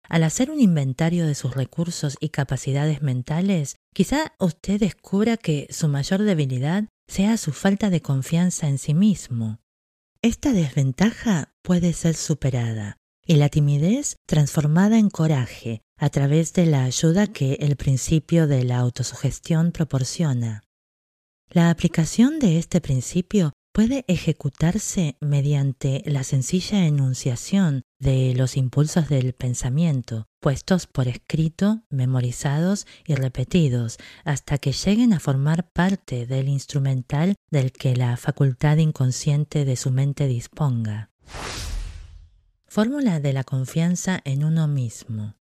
Al 0.10 0.24
hacer 0.24 0.50
un 0.50 0.60
inventario 0.60 1.28
de 1.28 1.36
sus 1.36 1.54
recursos 1.54 2.18
y 2.20 2.30
capacidades 2.30 3.04
mentales, 3.04 3.76
quizá 3.94 4.34
usted 4.40 4.80
descubra 4.80 5.38
que 5.38 5.68
su 5.70 5.88
mayor 5.88 6.24
debilidad 6.24 6.86
sea 7.08 7.38
su 7.38 7.54
falta 7.54 7.92
de 7.92 8.02
confianza 8.02 8.68
en 8.68 8.80
sí 8.80 8.96
mismo. 8.96 9.60
Esta 10.24 10.52
desventaja 10.52 11.54
puede 11.70 11.94
ser 11.94 12.16
superada 12.16 12.98
y 13.24 13.36
la 13.36 13.50
timidez 13.50 14.16
transformada 14.26 14.98
en 14.98 15.12
coraje 15.12 15.84
a 16.00 16.10
través 16.10 16.52
de 16.54 16.66
la 16.66 16.84
ayuda 16.84 17.28
que 17.28 17.60
el 17.60 17.76
principio 17.76 18.48
de 18.48 18.64
la 18.64 18.80
autosugestión 18.80 19.72
proporciona. 19.72 20.64
La 21.48 21.70
aplicación 21.70 22.40
de 22.40 22.58
este 22.58 22.82
principio 22.82 23.54
puede 23.72 24.04
ejecutarse 24.08 25.16
mediante 25.22 26.02
la 26.08 26.24
sencilla 26.24 26.88
enunciación 26.88 27.84
de 28.00 28.34
los 28.34 28.58
impulsos 28.58 29.08
del 29.08 29.34
pensamiento, 29.34 30.26
puestos 30.42 30.88
por 30.88 31.08
escrito, 31.08 31.84
memorizados 31.92 32.88
y 33.06 33.14
repetidos, 33.14 33.98
hasta 34.26 34.58
que 34.58 34.72
lleguen 34.72 35.14
a 35.14 35.20
formar 35.20 35.70
parte 35.72 36.26
del 36.26 36.50
instrumental 36.50 37.36
del 37.52 37.72
que 37.72 37.96
la 37.96 38.18
facultad 38.18 38.78
inconsciente 38.78 39.66
de 39.66 39.76
su 39.76 39.92
mente 39.92 40.26
disponga. 40.26 41.12
Fórmula 42.68 43.20
de 43.20 43.34
la 43.34 43.44
confianza 43.44 44.22
en 44.26 44.44
uno 44.44 44.68
mismo. 44.68 45.36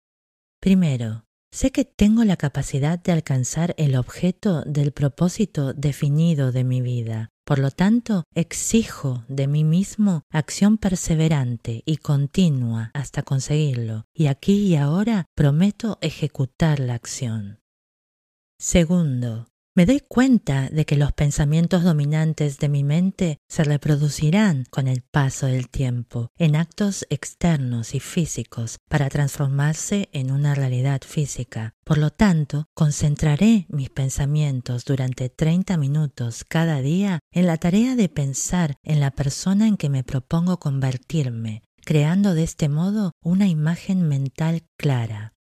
Primero, 0.62 1.26
sé 1.52 1.72
que 1.72 1.86
tengo 1.86 2.24
la 2.24 2.38
capacidad 2.38 2.98
de 3.00 3.12
alcanzar 3.12 3.76
el 3.78 3.96
objeto 3.96 4.64
del 4.64 4.92
propósito 4.92 5.74
definido 5.74 6.52
de 6.52 6.64
mi 6.64 6.82
vida. 6.82 7.30
Por 7.46 7.60
lo 7.60 7.72
tanto, 7.72 8.24
exijo 8.34 9.24
de 9.30 9.48
mí 9.48 9.64
mismo 9.64 10.24
acción 10.30 10.78
perseverante 10.78 11.84
y 11.86 11.98
continua 11.98 12.92
hasta 12.94 13.24
conseguirlo, 13.24 14.06
y 14.14 14.28
aquí 14.28 14.68
y 14.68 14.76
ahora 14.76 15.28
prometo 15.36 15.98
ejecutar 16.02 16.80
la 16.80 16.96
acción. 16.96 17.60
Segundo, 18.60 19.48
me 19.78 19.86
doy 19.86 20.00
cuenta 20.00 20.70
de 20.72 20.88
que 20.88 20.98
los 20.98 21.14
pensamientos 21.14 21.84
dominantes 21.84 22.58
de 22.58 22.68
mi 22.68 22.84
mente 22.84 23.38
se 23.48 23.64
reproducirán 23.64 24.66
con 24.72 24.88
el 24.88 25.04
paso 25.04 25.46
del 25.46 25.70
tiempo 25.70 26.32
en 26.36 26.56
actos 26.56 27.06
externos 27.12 27.94
y 27.94 28.00
físicos 28.00 28.80
para 28.90 29.08
transformarse 29.08 30.10
en 30.14 30.32
una 30.32 30.56
realidad 30.56 31.02
física. 31.06 31.76
Por 31.84 32.00
lo 32.00 32.10
tanto, 32.10 32.66
concentraré 32.74 33.68
mis 33.70 33.92
pensamientos 33.92 34.84
durante 34.84 35.30
30 35.30 35.78
minutos 35.78 36.44
cada 36.44 36.82
día 36.82 37.20
en 37.32 37.46
la 37.46 37.58
tarea 37.58 37.96
de 37.96 38.10
pensar 38.10 38.80
en 38.82 39.00
la 39.00 39.12
persona 39.12 39.68
en 39.68 39.78
que 39.78 39.90
me 39.90 40.04
propongo 40.04 40.58
convertirme, 40.58 41.62
creando 41.86 42.34
de 42.34 42.42
este 42.42 42.68
modo 42.68 43.12
una 43.22 43.48
imagen 43.48 44.08
mental 44.08 44.64
clara. 44.76 45.36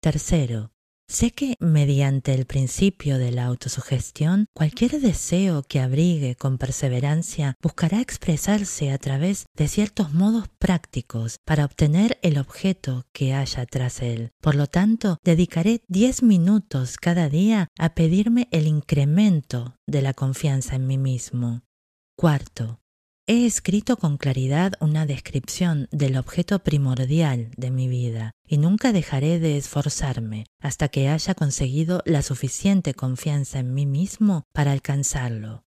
Tercero, 0.00 0.70
Sé 1.10 1.30
que 1.30 1.56
mediante 1.58 2.34
el 2.34 2.44
principio 2.44 3.16
de 3.16 3.32
la 3.32 3.46
autosugestión, 3.46 4.44
cualquier 4.52 5.00
deseo 5.00 5.62
que 5.62 5.80
abrigue 5.80 6.36
con 6.36 6.58
perseverancia 6.58 7.54
buscará 7.62 8.02
expresarse 8.02 8.90
a 8.90 8.98
través 8.98 9.46
de 9.56 9.68
ciertos 9.68 10.12
modos 10.12 10.48
prácticos 10.58 11.38
para 11.46 11.64
obtener 11.64 12.18
el 12.20 12.36
objeto 12.36 13.06
que 13.14 13.32
haya 13.32 13.64
tras 13.64 14.02
él. 14.02 14.32
Por 14.42 14.54
lo 14.54 14.66
tanto, 14.66 15.16
dedicaré 15.24 15.80
10 15.88 16.24
minutos 16.24 16.98
cada 16.98 17.30
día 17.30 17.68
a 17.78 17.94
pedirme 17.94 18.46
el 18.50 18.66
incremento 18.66 19.76
de 19.86 20.02
la 20.02 20.12
confianza 20.12 20.76
en 20.76 20.86
mí 20.86 20.98
mismo. 20.98 21.62
Cuarto, 22.18 22.80
He 23.30 23.44
escrito 23.44 23.98
con 23.98 24.16
claridad 24.16 24.72
una 24.80 25.04
descripción 25.04 25.86
del 25.90 26.16
objeto 26.16 26.60
primordial 26.60 27.50
de 27.58 27.70
mi 27.70 27.86
vida 27.86 28.32
y 28.46 28.56
nunca 28.56 28.90
dejaré 28.90 29.38
de 29.38 29.58
esforzarme 29.58 30.46
hasta 30.62 30.88
que 30.88 31.10
haya 31.10 31.34
conseguido 31.34 32.02
la 32.06 32.22
suficiente 32.22 32.94
confianza 32.94 33.58
en 33.58 33.74
mí 33.74 33.84
mismo 33.84 34.46
para 34.54 34.72
alcanzarlo. 34.72 35.66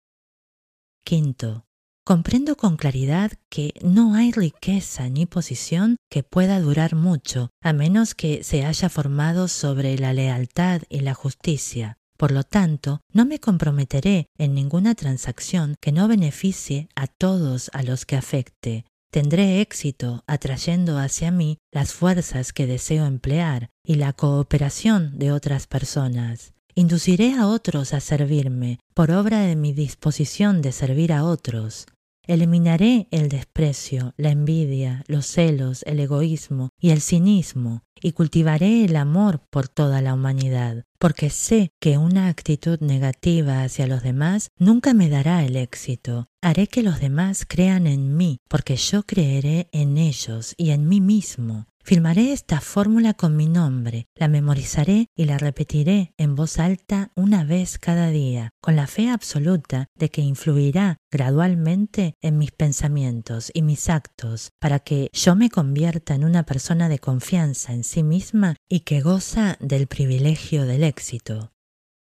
Quinto, 1.02 1.64
comprendo 2.04 2.58
con 2.58 2.76
claridad 2.76 3.32
que 3.48 3.72
no 3.82 4.14
hay 4.14 4.32
riqueza 4.32 5.08
ni 5.08 5.24
posición 5.24 5.96
que 6.10 6.22
pueda 6.22 6.60
durar 6.60 6.94
mucho 6.94 7.48
a 7.62 7.72
menos 7.72 8.14
que 8.14 8.44
se 8.44 8.66
haya 8.66 8.90
formado 8.90 9.48
sobre 9.48 9.98
la 9.98 10.12
lealtad 10.12 10.82
y 10.90 11.00
la 11.00 11.14
justicia, 11.14 11.96
por 12.16 12.32
lo 12.32 12.44
tanto, 12.44 13.00
no 13.12 13.24
me 13.24 13.38
comprometeré 13.38 14.26
en 14.38 14.54
ninguna 14.54 14.94
transacción 14.94 15.76
que 15.80 15.92
no 15.92 16.08
beneficie 16.08 16.88
a 16.94 17.06
todos 17.06 17.70
a 17.72 17.82
los 17.82 18.06
que 18.06 18.16
afecte. 18.16 18.84
Tendré 19.10 19.60
éxito 19.60 20.24
atrayendo 20.26 20.98
hacia 20.98 21.30
mí 21.30 21.58
las 21.72 21.92
fuerzas 21.92 22.52
que 22.52 22.66
deseo 22.66 23.06
emplear 23.06 23.70
y 23.84 23.94
la 23.94 24.12
cooperación 24.12 25.18
de 25.18 25.32
otras 25.32 25.66
personas. 25.66 26.52
Induciré 26.74 27.32
a 27.34 27.46
otros 27.46 27.94
a 27.94 28.00
servirme 28.00 28.78
por 28.92 29.10
obra 29.10 29.40
de 29.40 29.56
mi 29.56 29.72
disposición 29.72 30.60
de 30.60 30.72
servir 30.72 31.12
a 31.12 31.24
otros. 31.24 31.86
Eliminaré 32.26 33.06
el 33.12 33.28
desprecio, 33.28 34.12
la 34.16 34.30
envidia, 34.30 35.04
los 35.06 35.26
celos, 35.26 35.84
el 35.84 36.00
egoísmo 36.00 36.70
y 36.80 36.90
el 36.90 37.00
cinismo, 37.00 37.82
y 38.00 38.12
cultivaré 38.12 38.84
el 38.84 38.96
amor 38.96 39.42
por 39.48 39.68
toda 39.68 40.02
la 40.02 40.14
humanidad, 40.14 40.84
porque 40.98 41.30
sé 41.30 41.70
que 41.80 41.98
una 41.98 42.26
actitud 42.26 42.80
negativa 42.80 43.62
hacia 43.62 43.86
los 43.86 44.02
demás 44.02 44.48
nunca 44.58 44.92
me 44.92 45.08
dará 45.08 45.44
el 45.44 45.54
éxito. 45.54 46.26
Haré 46.42 46.66
que 46.66 46.82
los 46.82 47.00
demás 47.00 47.44
crean 47.46 47.86
en 47.86 48.16
mí, 48.16 48.38
porque 48.48 48.74
yo 48.74 49.04
creeré 49.04 49.68
en 49.72 49.96
ellos 49.96 50.54
y 50.56 50.70
en 50.70 50.88
mí 50.88 51.00
mismo. 51.00 51.66
Firmaré 51.86 52.32
esta 52.32 52.60
fórmula 52.60 53.14
con 53.14 53.36
mi 53.36 53.46
nombre, 53.46 54.08
la 54.16 54.26
memorizaré 54.26 55.06
y 55.14 55.24
la 55.26 55.38
repetiré 55.38 56.14
en 56.16 56.34
voz 56.34 56.58
alta 56.58 57.12
una 57.14 57.44
vez 57.44 57.78
cada 57.78 58.10
día, 58.10 58.50
con 58.60 58.74
la 58.74 58.88
fe 58.88 59.08
absoluta 59.08 59.86
de 59.94 60.08
que 60.10 60.20
influirá 60.20 60.96
gradualmente 61.12 62.14
en 62.20 62.38
mis 62.38 62.50
pensamientos 62.50 63.52
y 63.54 63.62
mis 63.62 63.88
actos 63.88 64.50
para 64.58 64.80
que 64.80 65.10
yo 65.12 65.36
me 65.36 65.48
convierta 65.48 66.16
en 66.16 66.24
una 66.24 66.42
persona 66.42 66.88
de 66.88 66.98
confianza 66.98 67.72
en 67.72 67.84
sí 67.84 68.02
misma 68.02 68.56
y 68.68 68.80
que 68.80 69.00
goza 69.00 69.56
del 69.60 69.86
privilegio 69.86 70.66
del 70.66 70.82
éxito. 70.82 71.52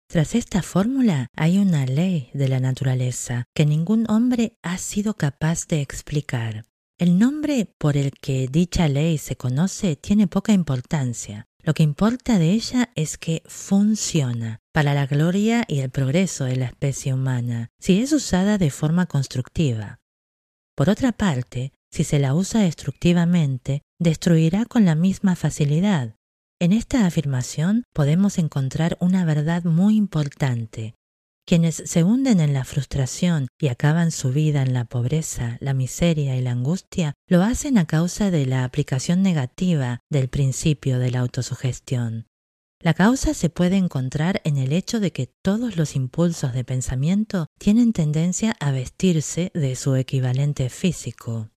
Tras 0.07 0.33
esta 0.33 0.63
fórmula 0.63 1.27
hay 1.37 1.59
una 1.59 1.85
ley 1.85 2.31
de 2.33 2.47
la 2.47 2.59
naturaleza 2.59 3.43
que 3.53 3.67
ningún 3.67 4.09
hombre 4.09 4.57
ha 4.63 4.79
sido 4.79 5.13
capaz 5.13 5.67
de 5.67 5.81
explicar. 5.81 6.65
El 6.97 7.19
nombre 7.19 7.69
por 7.77 7.97
el 7.97 8.11
que 8.11 8.47
dicha 8.47 8.87
ley 8.87 9.17
se 9.17 9.35
conoce 9.35 9.97
tiene 9.97 10.27
poca 10.27 10.53
importancia. 10.53 11.45
Lo 11.61 11.73
que 11.73 11.83
importa 11.83 12.39
de 12.39 12.51
ella 12.51 12.89
es 12.95 13.17
que 13.17 13.43
funciona 13.47 14.61
para 14.71 14.93
la 14.93 15.05
gloria 15.05 15.65
y 15.67 15.79
el 15.79 15.89
progreso 15.89 16.45
de 16.45 16.55
la 16.55 16.67
especie 16.67 17.13
humana, 17.13 17.67
si 17.81 18.01
es 18.01 18.13
usada 18.13 18.57
de 18.57 18.71
forma 18.71 19.07
constructiva. 19.07 19.99
Por 20.73 20.89
otra 20.89 21.11
parte, 21.11 21.73
si 21.91 22.05
se 22.05 22.17
la 22.17 22.33
usa 22.33 22.61
destructivamente, 22.61 23.81
destruirá 23.99 24.63
con 24.63 24.85
la 24.85 24.95
misma 24.95 25.35
facilidad. 25.35 26.15
En 26.61 26.71
esta 26.71 27.05
afirmación 27.05 27.83
podemos 27.93 28.37
encontrar 28.37 28.95
una 29.01 29.25
verdad 29.25 29.65
muy 29.65 29.97
importante. 29.97 30.95
Quienes 31.47 31.75
se 31.85 32.03
hunden 32.03 32.39
en 32.39 32.53
la 32.53 32.65
frustración 32.65 33.47
y 33.59 33.67
acaban 33.67 34.09
su 34.09 34.31
vida 34.31 34.63
en 34.63 34.73
la 34.73 34.85
pobreza, 34.85 35.57
la 35.61 35.75
miseria 35.75 36.35
y 36.35 36.41
la 36.41 36.51
angustia, 36.51 37.13
lo 37.27 37.43
hacen 37.43 37.77
a 37.77 37.85
causa 37.85 38.31
de 38.31 38.47
la 38.47 38.63
aplicación 38.63 39.21
negativa 39.21 39.99
del 40.09 40.27
principio 40.27 40.97
de 40.97 41.11
la 41.11 41.19
autosugestión. 41.19 42.25
La 42.81 42.95
causa 42.95 43.35
se 43.35 43.49
puede 43.49 43.77
encontrar 43.77 44.41
en 44.43 44.57
el 44.57 44.73
hecho 44.73 44.99
de 44.99 45.11
que 45.11 45.27
todos 45.43 45.77
los 45.77 45.95
impulsos 45.95 46.51
de 46.53 46.63
pensamiento 46.63 47.45
tienen 47.59 47.93
tendencia 47.93 48.55
a 48.59 48.71
vestirse 48.71 49.51
de 49.53 49.75
su 49.75 49.95
equivalente 49.95 50.69
físico. 50.69 51.51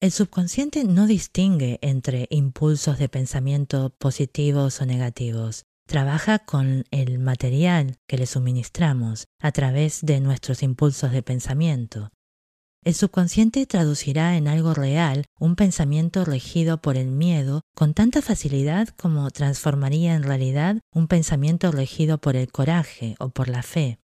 El 0.00 0.10
subconsciente 0.10 0.82
no 0.82 1.06
distingue 1.06 1.78
entre 1.80 2.26
impulsos 2.30 2.98
de 2.98 3.08
pensamiento 3.08 3.94
positivos 3.98 4.80
o 4.80 4.86
negativos 4.86 5.65
trabaja 5.86 6.40
con 6.40 6.84
el 6.90 7.18
material 7.18 7.96
que 8.06 8.18
le 8.18 8.26
suministramos 8.26 9.26
a 9.40 9.52
través 9.52 10.00
de 10.02 10.20
nuestros 10.20 10.62
impulsos 10.62 11.12
de 11.12 11.22
pensamiento. 11.22 12.10
El 12.84 12.94
subconsciente 12.94 13.66
traducirá 13.66 14.36
en 14.36 14.46
algo 14.46 14.72
real 14.72 15.24
un 15.40 15.56
pensamiento 15.56 16.24
regido 16.24 16.80
por 16.80 16.96
el 16.96 17.10
miedo 17.10 17.62
con 17.74 17.94
tanta 17.94 18.22
facilidad 18.22 18.88
como 18.90 19.28
transformaría 19.30 20.14
en 20.14 20.22
realidad 20.22 20.78
un 20.92 21.08
pensamiento 21.08 21.72
regido 21.72 22.18
por 22.18 22.36
el 22.36 22.52
coraje 22.52 23.16
o 23.18 23.30
por 23.30 23.48
la 23.48 23.64
fe. 23.64 23.98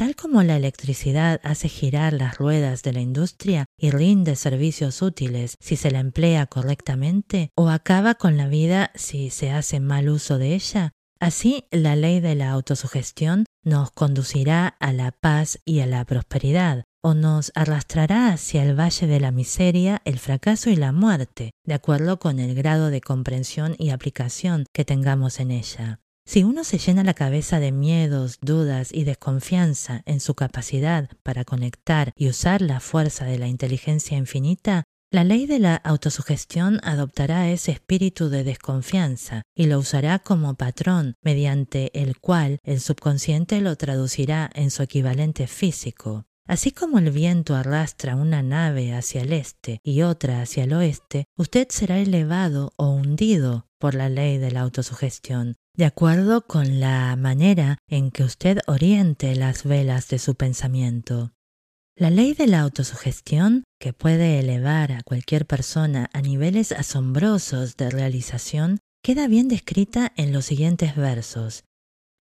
Tal 0.00 0.16
como 0.16 0.42
la 0.42 0.56
electricidad 0.56 1.42
hace 1.44 1.68
girar 1.68 2.14
las 2.14 2.38
ruedas 2.38 2.82
de 2.82 2.94
la 2.94 3.02
industria 3.02 3.66
y 3.78 3.90
rinde 3.90 4.34
servicios 4.34 5.02
útiles 5.02 5.56
si 5.60 5.76
se 5.76 5.90
la 5.90 5.98
emplea 5.98 6.46
correctamente 6.46 7.50
o 7.54 7.68
acaba 7.68 8.14
con 8.14 8.38
la 8.38 8.48
vida 8.48 8.92
si 8.94 9.28
se 9.28 9.50
hace 9.50 9.78
mal 9.78 10.08
uso 10.08 10.38
de 10.38 10.54
ella, 10.54 10.92
así 11.20 11.66
la 11.70 11.96
ley 11.96 12.20
de 12.20 12.34
la 12.34 12.50
autosugestión 12.50 13.44
nos 13.62 13.90
conducirá 13.90 14.68
a 14.68 14.94
la 14.94 15.12
paz 15.12 15.58
y 15.66 15.80
a 15.80 15.86
la 15.86 16.06
prosperidad, 16.06 16.84
o 17.02 17.12
nos 17.12 17.52
arrastrará 17.54 18.32
hacia 18.32 18.62
el 18.62 18.80
valle 18.80 19.06
de 19.06 19.20
la 19.20 19.32
miseria, 19.32 20.00
el 20.06 20.18
fracaso 20.18 20.70
y 20.70 20.76
la 20.76 20.92
muerte, 20.92 21.50
de 21.66 21.74
acuerdo 21.74 22.18
con 22.18 22.38
el 22.38 22.54
grado 22.54 22.88
de 22.88 23.02
comprensión 23.02 23.74
y 23.76 23.90
aplicación 23.90 24.64
que 24.72 24.86
tengamos 24.86 25.40
en 25.40 25.50
ella. 25.50 26.00
Si 26.30 26.44
uno 26.44 26.62
se 26.62 26.78
llena 26.78 27.02
la 27.02 27.14
cabeza 27.14 27.58
de 27.58 27.72
miedos, 27.72 28.38
dudas 28.40 28.90
y 28.92 29.02
desconfianza 29.02 30.02
en 30.06 30.20
su 30.20 30.34
capacidad 30.34 31.10
para 31.24 31.44
conectar 31.44 32.12
y 32.14 32.28
usar 32.28 32.62
la 32.62 32.78
fuerza 32.78 33.24
de 33.24 33.36
la 33.36 33.48
inteligencia 33.48 34.16
infinita, 34.16 34.84
la 35.10 35.24
ley 35.24 35.46
de 35.46 35.58
la 35.58 35.74
autosugestión 35.74 36.78
adoptará 36.84 37.50
ese 37.50 37.72
espíritu 37.72 38.28
de 38.28 38.44
desconfianza 38.44 39.42
y 39.56 39.66
lo 39.66 39.80
usará 39.80 40.20
como 40.20 40.54
patrón 40.54 41.16
mediante 41.20 41.90
el 42.00 42.20
cual 42.20 42.60
el 42.62 42.78
subconsciente 42.78 43.60
lo 43.60 43.74
traducirá 43.74 44.48
en 44.54 44.70
su 44.70 44.84
equivalente 44.84 45.48
físico. 45.48 46.26
Así 46.46 46.70
como 46.70 47.00
el 47.00 47.10
viento 47.10 47.56
arrastra 47.56 48.14
una 48.14 48.44
nave 48.44 48.92
hacia 48.92 49.22
el 49.22 49.32
este 49.32 49.80
y 49.82 50.02
otra 50.02 50.42
hacia 50.42 50.62
el 50.62 50.74
oeste, 50.74 51.24
usted 51.36 51.66
será 51.70 51.98
elevado 51.98 52.72
o 52.76 52.90
hundido 52.90 53.66
por 53.80 53.94
la 53.94 54.08
ley 54.08 54.38
de 54.38 54.50
la 54.50 54.60
autosugestión, 54.60 55.56
de 55.76 55.84
acuerdo 55.84 56.46
con 56.46 56.80
la 56.80 57.14
manera 57.16 57.78
en 57.88 58.10
que 58.10 58.24
usted 58.24 58.58
oriente 58.66 59.34
las 59.34 59.64
velas 59.64 60.08
de 60.08 60.18
su 60.18 60.34
pensamiento. 60.34 61.32
La 61.96 62.10
ley 62.10 62.34
de 62.34 62.46
la 62.46 62.60
autosugestión, 62.60 63.64
que 63.78 63.92
puede 63.92 64.38
elevar 64.38 64.92
a 64.92 65.02
cualquier 65.02 65.46
persona 65.46 66.08
a 66.12 66.22
niveles 66.22 66.72
asombrosos 66.72 67.76
de 67.76 67.90
realización, 67.90 68.78
queda 69.02 69.28
bien 69.28 69.48
descrita 69.48 70.12
en 70.16 70.32
los 70.32 70.46
siguientes 70.46 70.96
versos. 70.96 71.64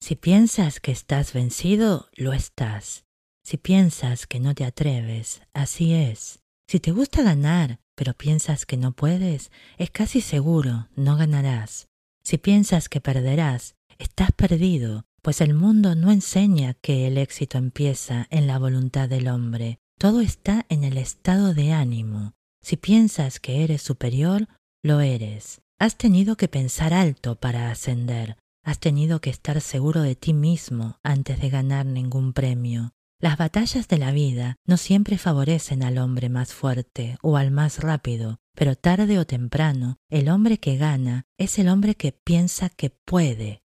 Si 0.01 0.15
piensas 0.15 0.81
que 0.81 0.93
estás 0.93 1.33
vencido, 1.33 2.09
lo 2.15 2.33
estás. 2.33 3.05
Si 3.45 3.57
piensas 3.57 4.27
que 4.27 4.41
no 4.41 4.55
te 4.55 4.65
atreves, 4.65 5.41
así 5.53 5.95
es. 5.95 6.41
Si 6.69 6.81
te 6.81 6.91
gusta 6.91 7.23
ganar, 7.23 7.79
pero 7.95 8.13
piensas 8.13 8.67
que 8.67 8.77
no 8.77 8.93
puedes, 8.93 9.51
es 9.79 9.91
casi 9.91 10.21
seguro, 10.21 10.89
no 10.97 11.17
ganarás. 11.17 11.89
Si 12.27 12.39
piensas 12.39 12.89
que 12.89 13.01
perderás, 13.01 13.77
estás 13.99 14.33
perdido, 14.33 15.05
pues 15.23 15.41
el 15.41 15.55
mundo 15.55 15.95
no 15.95 16.11
enseña 16.11 16.75
que 16.75 17.07
el 17.07 17.19
éxito 17.19 17.57
empieza 17.57 18.27
en 18.31 18.49
la 18.49 18.59
voluntad 18.59 19.09
del 19.09 19.29
hombre, 19.29 19.79
todo 19.97 20.21
está 20.21 20.67
en 20.69 20.83
el 20.83 20.99
estado 20.99 21.55
de 21.55 21.71
ánimo. 21.71 22.33
Si 22.61 22.77
piensas 22.77 23.39
que 23.39 23.63
eres 23.63 23.81
superior, 23.81 24.49
lo 24.83 25.03
eres. 25.03 25.61
Has 25.79 25.97
tenido 25.97 26.37
que 26.37 26.49
pensar 26.49 26.95
alto 26.95 27.37
para 27.37 27.71
ascender, 27.71 28.37
has 28.65 28.81
tenido 28.81 29.21
que 29.21 29.31
estar 29.31 29.61
seguro 29.61 30.03
de 30.03 30.17
ti 30.17 30.33
mismo 30.33 30.99
antes 31.05 31.41
de 31.41 31.49
ganar 31.49 31.87
ningún 31.87 32.33
premio. 32.33 32.91
Las 33.19 33.39
batallas 33.39 33.89
de 33.89 33.97
la 33.97 34.13
vida 34.13 34.57
no 34.67 34.77
siempre 34.77 35.17
favorecen 35.17 35.83
al 35.83 35.97
hombre 35.97 36.29
más 36.29 36.53
fuerte 36.53 37.17
o 37.23 37.39
al 37.39 37.51
más 37.51 37.79
rápido, 37.79 38.41
pero 38.55 38.77
tarde 38.77 39.19
o 39.19 39.27
temprano 39.27 39.97
el 40.11 40.29
hombre 40.29 40.59
que 40.59 40.77
gana 40.77 41.25
es 41.39 41.59
el 41.59 41.69
hombre 41.69 41.95
que 41.95 42.13
piensa 42.13 42.69
que 42.69 42.91
puede. 42.91 43.63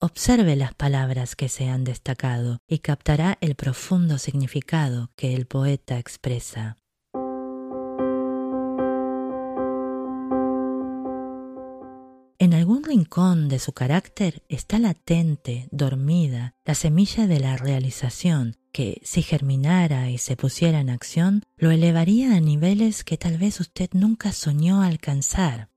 Observe 0.00 0.54
las 0.54 0.74
palabras 0.74 1.34
que 1.34 1.48
se 1.48 1.68
han 1.68 1.82
destacado 1.82 2.58
y 2.68 2.80
captará 2.80 3.36
el 3.40 3.56
profundo 3.56 4.18
significado 4.18 5.10
que 5.16 5.34
el 5.34 5.46
poeta 5.46 5.98
expresa. 5.98 6.76
En 12.38 12.52
algún 12.52 12.82
rincón 12.82 13.48
de 13.48 13.60
su 13.60 13.72
carácter 13.72 14.42
está 14.48 14.78
latente, 14.78 15.68
dormida, 15.70 16.54
la 16.64 16.74
semilla 16.74 17.28
de 17.28 17.38
la 17.38 17.56
realización 17.56 18.56
que, 18.72 19.00
si 19.04 19.22
germinara 19.22 20.10
y 20.10 20.18
se 20.18 20.36
pusiera 20.36 20.80
en 20.80 20.90
acción, 20.90 21.44
lo 21.56 21.70
elevaría 21.70 22.34
a 22.34 22.40
niveles 22.40 23.04
que 23.04 23.16
tal 23.16 23.38
vez 23.38 23.60
usted 23.60 23.88
nunca 23.92 24.32
soñó 24.32 24.82
alcanzar. 24.82 25.70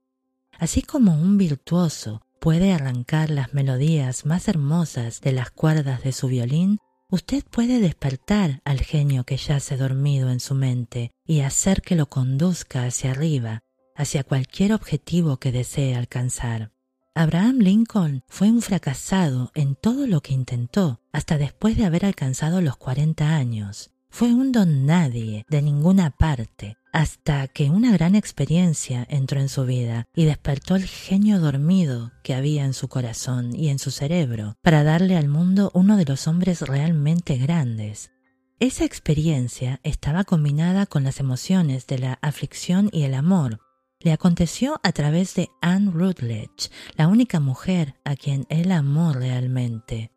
Así 0.58 0.82
como 0.82 1.14
un 1.14 1.38
virtuoso 1.38 2.22
puede 2.40 2.72
arrancar 2.72 3.30
las 3.30 3.54
melodías 3.54 4.26
más 4.26 4.48
hermosas 4.48 5.20
de 5.20 5.32
las 5.32 5.52
cuerdas 5.52 6.02
de 6.02 6.12
su 6.12 6.26
violín, 6.26 6.78
usted 7.08 7.44
puede 7.44 7.80
despertar 7.80 8.60
al 8.64 8.80
genio 8.80 9.22
que 9.22 9.36
yace 9.36 9.76
dormido 9.76 10.30
en 10.30 10.40
su 10.40 10.56
mente 10.56 11.12
y 11.24 11.40
hacer 11.40 11.82
que 11.82 11.94
lo 11.94 12.06
conduzca 12.06 12.84
hacia 12.84 13.12
arriba, 13.12 13.62
hacia 13.98 14.24
cualquier 14.24 14.72
objetivo 14.72 15.36
que 15.36 15.52
desee 15.52 15.94
alcanzar. 15.94 16.72
Abraham 17.14 17.58
Lincoln 17.58 18.22
fue 18.28 18.48
un 18.48 18.62
fracasado 18.62 19.50
en 19.54 19.74
todo 19.74 20.06
lo 20.06 20.22
que 20.22 20.32
intentó, 20.32 21.00
hasta 21.12 21.36
después 21.36 21.76
de 21.76 21.84
haber 21.84 22.06
alcanzado 22.06 22.60
los 22.60 22.76
40 22.76 23.34
años. 23.34 23.90
Fue 24.08 24.32
un 24.32 24.52
don 24.52 24.86
nadie 24.86 25.44
de 25.50 25.60
ninguna 25.60 26.10
parte, 26.10 26.76
hasta 26.92 27.48
que 27.48 27.70
una 27.70 27.92
gran 27.92 28.14
experiencia 28.14 29.04
entró 29.10 29.40
en 29.40 29.48
su 29.48 29.66
vida 29.66 30.06
y 30.14 30.26
despertó 30.26 30.76
el 30.76 30.84
genio 30.86 31.40
dormido 31.40 32.12
que 32.22 32.34
había 32.34 32.64
en 32.64 32.72
su 32.72 32.88
corazón 32.88 33.54
y 33.54 33.68
en 33.68 33.80
su 33.80 33.90
cerebro 33.90 34.54
para 34.62 34.84
darle 34.84 35.16
al 35.16 35.28
mundo 35.28 35.72
uno 35.74 35.96
de 35.96 36.04
los 36.04 36.28
hombres 36.28 36.62
realmente 36.62 37.36
grandes. 37.36 38.12
Esa 38.60 38.84
experiencia 38.84 39.80
estaba 39.82 40.24
combinada 40.24 40.86
con 40.86 41.04
las 41.04 41.20
emociones 41.20 41.86
de 41.86 41.98
la 41.98 42.18
aflicción 42.22 42.90
y 42.92 43.02
el 43.02 43.14
amor, 43.14 43.60
le 44.00 44.12
aconteció 44.12 44.80
a 44.82 44.92
través 44.92 45.34
de 45.34 45.48
Anne 45.60 45.90
Rutledge, 45.90 46.70
la 46.96 47.08
única 47.08 47.40
mujer 47.40 47.94
a 48.04 48.16
quien 48.16 48.46
él 48.48 48.72
amó 48.72 49.12
realmente. 49.12 50.12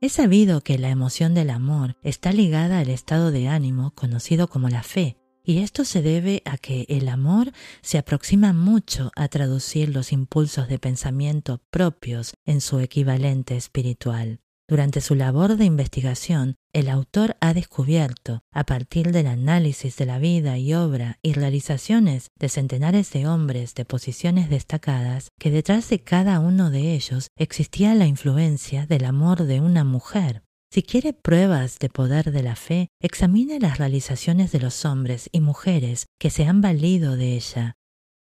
Es 0.00 0.14
sabido 0.14 0.62
que 0.62 0.78
la 0.78 0.90
emoción 0.90 1.32
del 1.32 1.50
amor 1.50 1.96
está 2.02 2.32
ligada 2.32 2.80
al 2.80 2.90
estado 2.90 3.30
de 3.30 3.48
ánimo 3.48 3.92
conocido 3.94 4.48
como 4.48 4.68
la 4.68 4.82
fe, 4.82 5.16
y 5.44 5.58
esto 5.58 5.84
se 5.84 6.02
debe 6.02 6.42
a 6.44 6.56
que 6.56 6.86
el 6.88 7.08
amor 7.08 7.52
se 7.80 7.98
aproxima 7.98 8.52
mucho 8.52 9.10
a 9.16 9.28
traducir 9.28 9.88
los 9.88 10.12
impulsos 10.12 10.68
de 10.68 10.78
pensamiento 10.78 11.60
propios 11.70 12.34
en 12.44 12.60
su 12.60 12.80
equivalente 12.80 13.56
espiritual. 13.56 14.40
Durante 14.72 15.02
su 15.02 15.14
labor 15.14 15.58
de 15.58 15.66
investigación, 15.66 16.56
el 16.72 16.88
autor 16.88 17.36
ha 17.42 17.52
descubierto, 17.52 18.40
a 18.50 18.64
partir 18.64 19.12
del 19.12 19.26
análisis 19.26 19.98
de 19.98 20.06
la 20.06 20.18
vida 20.18 20.56
y 20.56 20.72
obra 20.72 21.18
y 21.20 21.34
realizaciones 21.34 22.30
de 22.38 22.48
centenares 22.48 23.12
de 23.12 23.26
hombres 23.26 23.74
de 23.74 23.84
posiciones 23.84 24.48
destacadas, 24.48 25.28
que 25.38 25.50
detrás 25.50 25.90
de 25.90 26.02
cada 26.02 26.40
uno 26.40 26.70
de 26.70 26.94
ellos 26.94 27.28
existía 27.36 27.94
la 27.94 28.06
influencia 28.06 28.86
del 28.86 29.04
amor 29.04 29.44
de 29.44 29.60
una 29.60 29.84
mujer. 29.84 30.42
Si 30.70 30.82
quiere 30.82 31.12
pruebas 31.12 31.78
de 31.78 31.90
poder 31.90 32.32
de 32.32 32.42
la 32.42 32.56
fe, 32.56 32.88
examine 32.98 33.60
las 33.60 33.76
realizaciones 33.76 34.52
de 34.52 34.60
los 34.60 34.86
hombres 34.86 35.28
y 35.32 35.42
mujeres 35.42 36.06
que 36.18 36.30
se 36.30 36.46
han 36.46 36.62
valido 36.62 37.16
de 37.16 37.34
ella. 37.34 37.76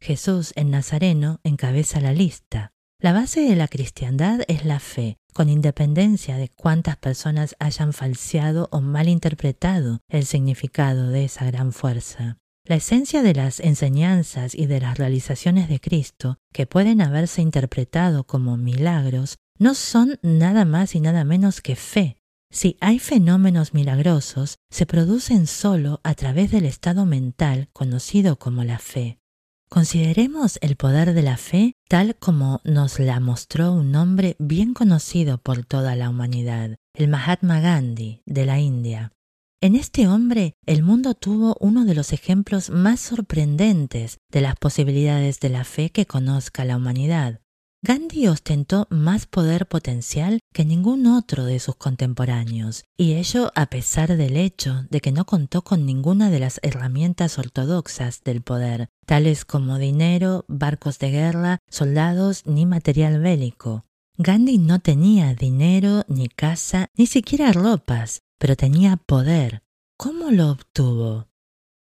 Jesús 0.01 0.53
en 0.57 0.73
Nazareno 0.73 1.39
encabeza 1.45 2.01
la 2.01 2.13
lista. 2.13 2.73
La 2.99 3.13
base 3.13 3.41
de 3.43 3.55
la 3.55 3.69
cristiandad 3.69 4.43
es 4.47 4.65
la 4.65 4.79
fe, 4.79 5.19
con 5.33 5.49
independencia 5.49 6.37
de 6.37 6.49
cuántas 6.49 6.97
personas 6.97 7.57
hayan 7.59 7.93
falseado 7.93 8.69
o 8.73 8.81
malinterpretado 8.81 10.01
el 10.09 10.25
significado 10.25 11.09
de 11.09 11.25
esa 11.25 11.45
gran 11.47 11.73
fuerza. 11.73 12.39
La 12.65 12.77
esencia 12.77 13.23
de 13.23 13.35
las 13.35 13.59
enseñanzas 13.61 14.55
y 14.55 14.67
de 14.67 14.81
las 14.81 14.97
realizaciones 14.97 15.69
de 15.69 15.81
Cristo, 15.81 16.39
que 16.53 16.67
pueden 16.67 17.01
haberse 17.01 17.43
interpretado 17.43 18.25
como 18.25 18.57
milagros, 18.57 19.37
no 19.59 19.75
son 19.75 20.19
nada 20.23 20.65
más 20.65 20.95
y 20.95 21.01
nada 21.01 21.25
menos 21.25 21.61
que 21.61 21.77
fe, 21.77 22.17
si 22.53 22.77
hay 22.81 22.99
fenómenos 22.99 23.73
milagrosos, 23.73 24.59
se 24.71 24.85
producen 24.85 25.47
solo 25.47 26.01
a 26.05 26.15
través 26.15 26.51
del 26.51 26.67
estado 26.67 27.07
mental 27.07 27.71
conocido 27.73 28.39
como 28.39 28.63
la 28.63 28.79
fe. 28.79 29.22
Consideremos 29.73 30.59
el 30.61 30.77
poder 30.77 31.15
de 31.15 31.23
la 31.23 31.39
fe 31.39 31.77
tal 31.89 32.15
como 32.17 32.61
nos 32.63 32.99
la 32.99 33.21
mostró 33.21 33.73
un 33.73 33.97
hombre 33.97 34.37
bien 34.39 34.75
conocido 34.75 35.39
por 35.39 35.65
toda 35.65 35.97
la 35.97 36.11
humanidad, 36.11 36.77
el 36.93 37.09
Mahatma 37.09 37.59
Gandhi 37.61 38.21
de 38.27 38.45
la 38.45 38.61
India. 38.61 39.15
En 39.63 39.75
este 39.75 40.09
hombre 40.09 40.53
el 40.67 40.83
mundo 40.83 41.15
tuvo 41.15 41.57
uno 41.59 41.87
de 41.87 41.95
los 41.95 42.13
ejemplos 42.13 42.69
más 42.69 43.01
sorprendentes 43.01 44.19
de 44.31 44.43
las 44.43 44.57
posibilidades 44.57 45.41
de 45.41 45.49
la 45.49 45.65
fe 45.65 45.89
que 45.89 46.05
conozca 46.05 46.67
la 46.67 46.77
humanidad. 46.77 47.41
Gandhi 47.85 48.29
ostentó 48.29 48.87
más 48.91 49.27
poder 49.27 49.67
potencial 49.67 50.39
que 50.55 50.65
ningún 50.65 51.09
otro 51.09 51.45
de 51.45 51.59
sus 51.59 51.75
contemporáneos, 51.75 52.85
y 52.97 53.15
ello 53.15 53.51
a 53.57 53.67
pesar 53.67 54.17
del 54.17 54.37
hecho 54.37 54.85
de 54.89 55.01
que 55.01 55.11
no 55.11 55.25
contó 55.25 55.63
con 55.63 55.85
ninguna 55.85 56.31
de 56.31 56.39
las 56.39 56.61
herramientas 56.63 57.39
ortodoxas 57.39 58.23
del 58.23 58.41
poder, 58.41 58.89
tales 59.05 59.45
como 59.45 59.79
dinero, 59.79 60.45
barcos 60.47 61.01
de 61.01 61.11
guerra, 61.11 61.59
soldados 61.69 62.47
ni 62.47 62.67
material 62.67 63.19
bélico. 63.19 63.85
Gandhi 64.17 64.59
no 64.59 64.79
tenía 64.79 65.35
dinero, 65.35 66.05
ni 66.07 66.29
casa, 66.29 66.87
ni 66.97 67.07
siquiera 67.09 67.51
ropas, 67.51 68.21
pero 68.39 68.55
tenía 68.55 68.97
poder. 68.97 69.65
¿Cómo 69.97 70.31
lo 70.31 70.53
obtuvo? 70.53 71.27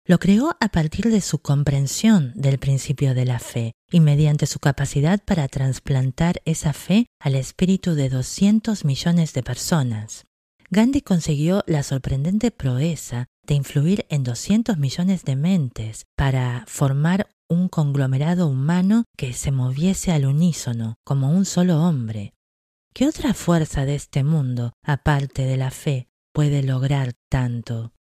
Lo 0.04 0.18
creó 0.18 0.56
a 0.58 0.68
partir 0.70 1.12
de 1.12 1.20
su 1.20 1.38
comprensión 1.38 2.32
del 2.34 2.58
principio 2.58 3.14
de 3.14 3.24
la 3.24 3.38
fe 3.38 3.72
y 3.92 4.00
mediante 4.00 4.46
su 4.46 4.59
capacidad 4.59 5.22
para 5.24 5.46
trasplantar 5.46 6.42
esa 6.44 6.72
fe 6.72 7.07
al 7.20 7.37
espíritu 7.37 7.94
de 7.94 8.09
200 8.09 8.85
millones 8.85 9.33
de 9.35 9.42
personas. 9.42 10.24
Gandhi 10.70 11.02
consiguió 11.02 11.62
la 11.66 11.83
sorprendente 11.83 12.50
proeza 12.50 13.26
de 13.46 13.55
influir 13.55 14.07
en 14.09 14.24
200 14.24 14.78
millones 14.78 15.24
de 15.24 15.37
mentes 15.37 16.07
para 16.16 16.64
formar 16.66 17.28
un 17.48 17.68
conglomerado 17.68 18.48
humano 18.48 19.05
que 19.16 19.35
se 19.35 19.52
moviese 19.52 20.12
al 20.12 20.24
unísono 20.24 20.94
como 21.05 21.31
un 21.31 21.44
solo 21.44 21.83
hombre. 21.83 22.33
¿Qué 22.94 23.07
otra 23.07 23.35
fuerza 23.35 23.85
de 23.85 23.94
este 23.94 24.24
mundo, 24.24 24.72
aparte 24.83 25.42
de 25.42 25.57
la 25.57 25.70
fe, 25.70 26.09
puede 26.33 26.62
lograr 26.62 27.12
tanto? 27.31 27.92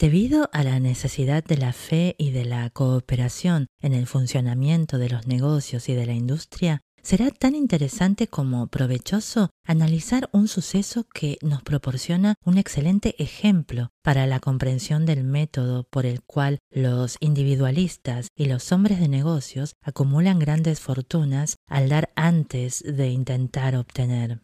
Debido 0.00 0.48
a 0.54 0.64
la 0.64 0.80
necesidad 0.80 1.44
de 1.44 1.58
la 1.58 1.74
fe 1.74 2.14
y 2.16 2.30
de 2.30 2.46
la 2.46 2.70
cooperación 2.70 3.66
en 3.82 3.92
el 3.92 4.06
funcionamiento 4.06 4.96
de 4.96 5.10
los 5.10 5.26
negocios 5.26 5.90
y 5.90 5.94
de 5.94 6.06
la 6.06 6.14
industria, 6.14 6.80
será 7.02 7.30
tan 7.30 7.54
interesante 7.54 8.26
como 8.26 8.68
provechoso 8.68 9.50
analizar 9.62 10.30
un 10.32 10.48
suceso 10.48 11.04
que 11.04 11.36
nos 11.42 11.62
proporciona 11.62 12.34
un 12.46 12.56
excelente 12.56 13.14
ejemplo 13.22 13.90
para 14.02 14.26
la 14.26 14.40
comprensión 14.40 15.04
del 15.04 15.22
método 15.22 15.84
por 15.84 16.06
el 16.06 16.22
cual 16.22 16.60
los 16.70 17.18
individualistas 17.20 18.28
y 18.34 18.46
los 18.46 18.72
hombres 18.72 19.00
de 19.00 19.08
negocios 19.08 19.74
acumulan 19.82 20.38
grandes 20.38 20.80
fortunas 20.80 21.56
al 21.68 21.90
dar 21.90 22.10
antes 22.16 22.82
de 22.82 23.10
intentar 23.10 23.76
obtener. 23.76 24.40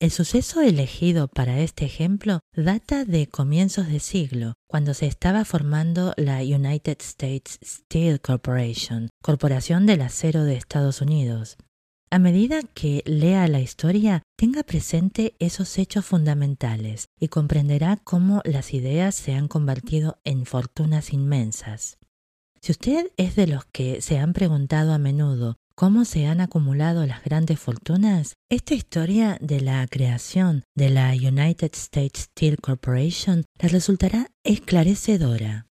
El 0.00 0.10
suceso 0.10 0.62
elegido 0.62 1.28
para 1.28 1.60
este 1.60 1.84
ejemplo 1.84 2.40
data 2.56 3.04
de 3.04 3.26
comienzos 3.26 3.88
de 3.88 4.00
siglo, 4.00 4.54
cuando 4.66 4.94
se 4.94 5.04
estaba 5.04 5.44
formando 5.44 6.14
la 6.16 6.38
United 6.38 6.96
States 7.02 7.58
Steel 7.62 8.22
Corporation, 8.22 9.10
Corporación 9.22 9.84
del 9.84 10.00
Acero 10.00 10.44
de 10.44 10.54
Estados 10.56 11.02
Unidos. 11.02 11.58
A 12.10 12.18
medida 12.18 12.62
que 12.62 13.02
lea 13.04 13.46
la 13.46 13.60
historia, 13.60 14.22
tenga 14.38 14.62
presente 14.62 15.34
esos 15.38 15.76
hechos 15.76 16.06
fundamentales 16.06 17.08
y 17.20 17.28
comprenderá 17.28 17.98
cómo 18.02 18.40
las 18.46 18.72
ideas 18.72 19.14
se 19.14 19.34
han 19.34 19.48
convertido 19.48 20.18
en 20.24 20.46
fortunas 20.46 21.12
inmensas. 21.12 21.98
Si 22.62 22.72
usted 22.72 23.12
es 23.18 23.36
de 23.36 23.46
los 23.46 23.66
que 23.66 24.00
se 24.00 24.18
han 24.18 24.32
preguntado 24.32 24.94
a 24.94 24.98
menudo 24.98 25.58
cómo 25.80 26.04
se 26.04 26.26
han 26.26 26.42
acumulado 26.42 27.06
las 27.06 27.24
grandes 27.24 27.58
fortunas, 27.58 28.34
esta 28.50 28.74
historia 28.74 29.38
de 29.40 29.62
la 29.62 29.86
creación 29.86 30.64
de 30.74 30.90
la 30.90 31.12
United 31.12 31.70
States 31.72 32.24
Steel 32.24 32.58
Corporation 32.58 33.46
le 33.58 33.68
resultará 33.70 34.26
esclarecedora. 34.44 35.69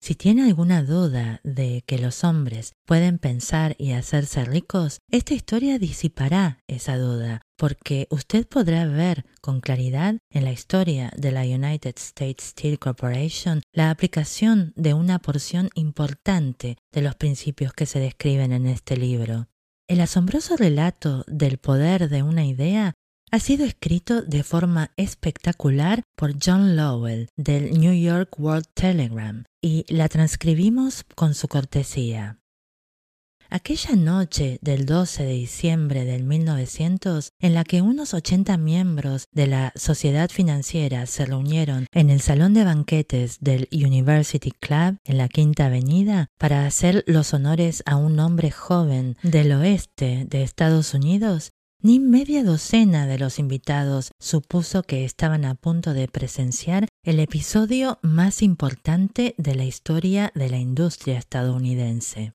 Si 0.00 0.14
tiene 0.14 0.44
alguna 0.44 0.82
duda 0.82 1.40
de 1.42 1.82
que 1.86 1.98
los 1.98 2.22
hombres 2.22 2.74
pueden 2.84 3.18
pensar 3.18 3.74
y 3.78 3.92
hacerse 3.92 4.44
ricos, 4.44 5.00
esta 5.10 5.34
historia 5.34 5.78
disipará 5.78 6.58
esa 6.68 6.96
duda, 6.96 7.42
porque 7.56 8.06
usted 8.10 8.46
podrá 8.46 8.86
ver 8.86 9.24
con 9.40 9.60
claridad 9.60 10.18
en 10.30 10.44
la 10.44 10.52
historia 10.52 11.12
de 11.16 11.32
la 11.32 11.42
United 11.42 11.94
States 11.96 12.50
Steel 12.50 12.78
Corporation 12.78 13.62
la 13.72 13.90
aplicación 13.90 14.72
de 14.76 14.94
una 14.94 15.18
porción 15.18 15.70
importante 15.74 16.76
de 16.92 17.02
los 17.02 17.14
principios 17.16 17.72
que 17.72 17.86
se 17.86 17.98
describen 17.98 18.52
en 18.52 18.66
este 18.66 18.96
libro. 18.96 19.48
El 19.88 20.00
asombroso 20.00 20.56
relato 20.56 21.24
del 21.28 21.58
poder 21.58 22.08
de 22.08 22.22
una 22.22 22.44
idea 22.44 22.94
ha 23.30 23.40
sido 23.40 23.64
escrito 23.64 24.22
de 24.22 24.42
forma 24.42 24.92
espectacular 24.96 26.02
por 26.16 26.34
John 26.42 26.76
Lowell 26.76 27.28
del 27.36 27.78
New 27.78 27.92
York 27.92 28.38
World 28.38 28.66
Telegram 28.74 29.44
y 29.60 29.84
la 29.88 30.08
transcribimos 30.08 31.04
con 31.14 31.34
su 31.34 31.48
cortesía. 31.48 32.38
Aquella 33.48 33.94
noche 33.94 34.58
del 34.60 34.86
12 34.86 35.24
de 35.24 35.32
diciembre 35.32 36.04
del 36.04 36.24
1900, 36.24 37.30
en 37.40 37.54
la 37.54 37.64
que 37.64 37.80
unos 37.80 38.12
80 38.12 38.56
miembros 38.56 39.26
de 39.30 39.46
la 39.46 39.72
sociedad 39.76 40.30
financiera 40.30 41.06
se 41.06 41.26
reunieron 41.26 41.86
en 41.92 42.10
el 42.10 42.20
salón 42.20 42.54
de 42.54 42.64
banquetes 42.64 43.38
del 43.40 43.68
University 43.70 44.50
Club 44.50 44.98
en 45.04 45.18
la 45.18 45.28
Quinta 45.28 45.66
Avenida 45.66 46.26
para 46.38 46.66
hacer 46.66 47.04
los 47.06 47.34
honores 47.34 47.82
a 47.86 47.96
un 47.96 48.18
hombre 48.18 48.50
joven 48.50 49.16
del 49.22 49.52
oeste 49.52 50.26
de 50.28 50.42
Estados 50.42 50.92
Unidos, 50.92 51.52
ni 51.86 52.00
media 52.00 52.42
docena 52.42 53.06
de 53.06 53.16
los 53.16 53.38
invitados 53.38 54.10
supuso 54.18 54.82
que 54.82 55.04
estaban 55.04 55.44
a 55.44 55.54
punto 55.54 55.94
de 55.94 56.08
presenciar 56.08 56.88
el 57.04 57.20
episodio 57.20 58.00
más 58.02 58.42
importante 58.42 59.36
de 59.38 59.54
la 59.54 59.64
historia 59.64 60.32
de 60.34 60.50
la 60.50 60.58
industria 60.58 61.16
estadounidense. 61.16 62.32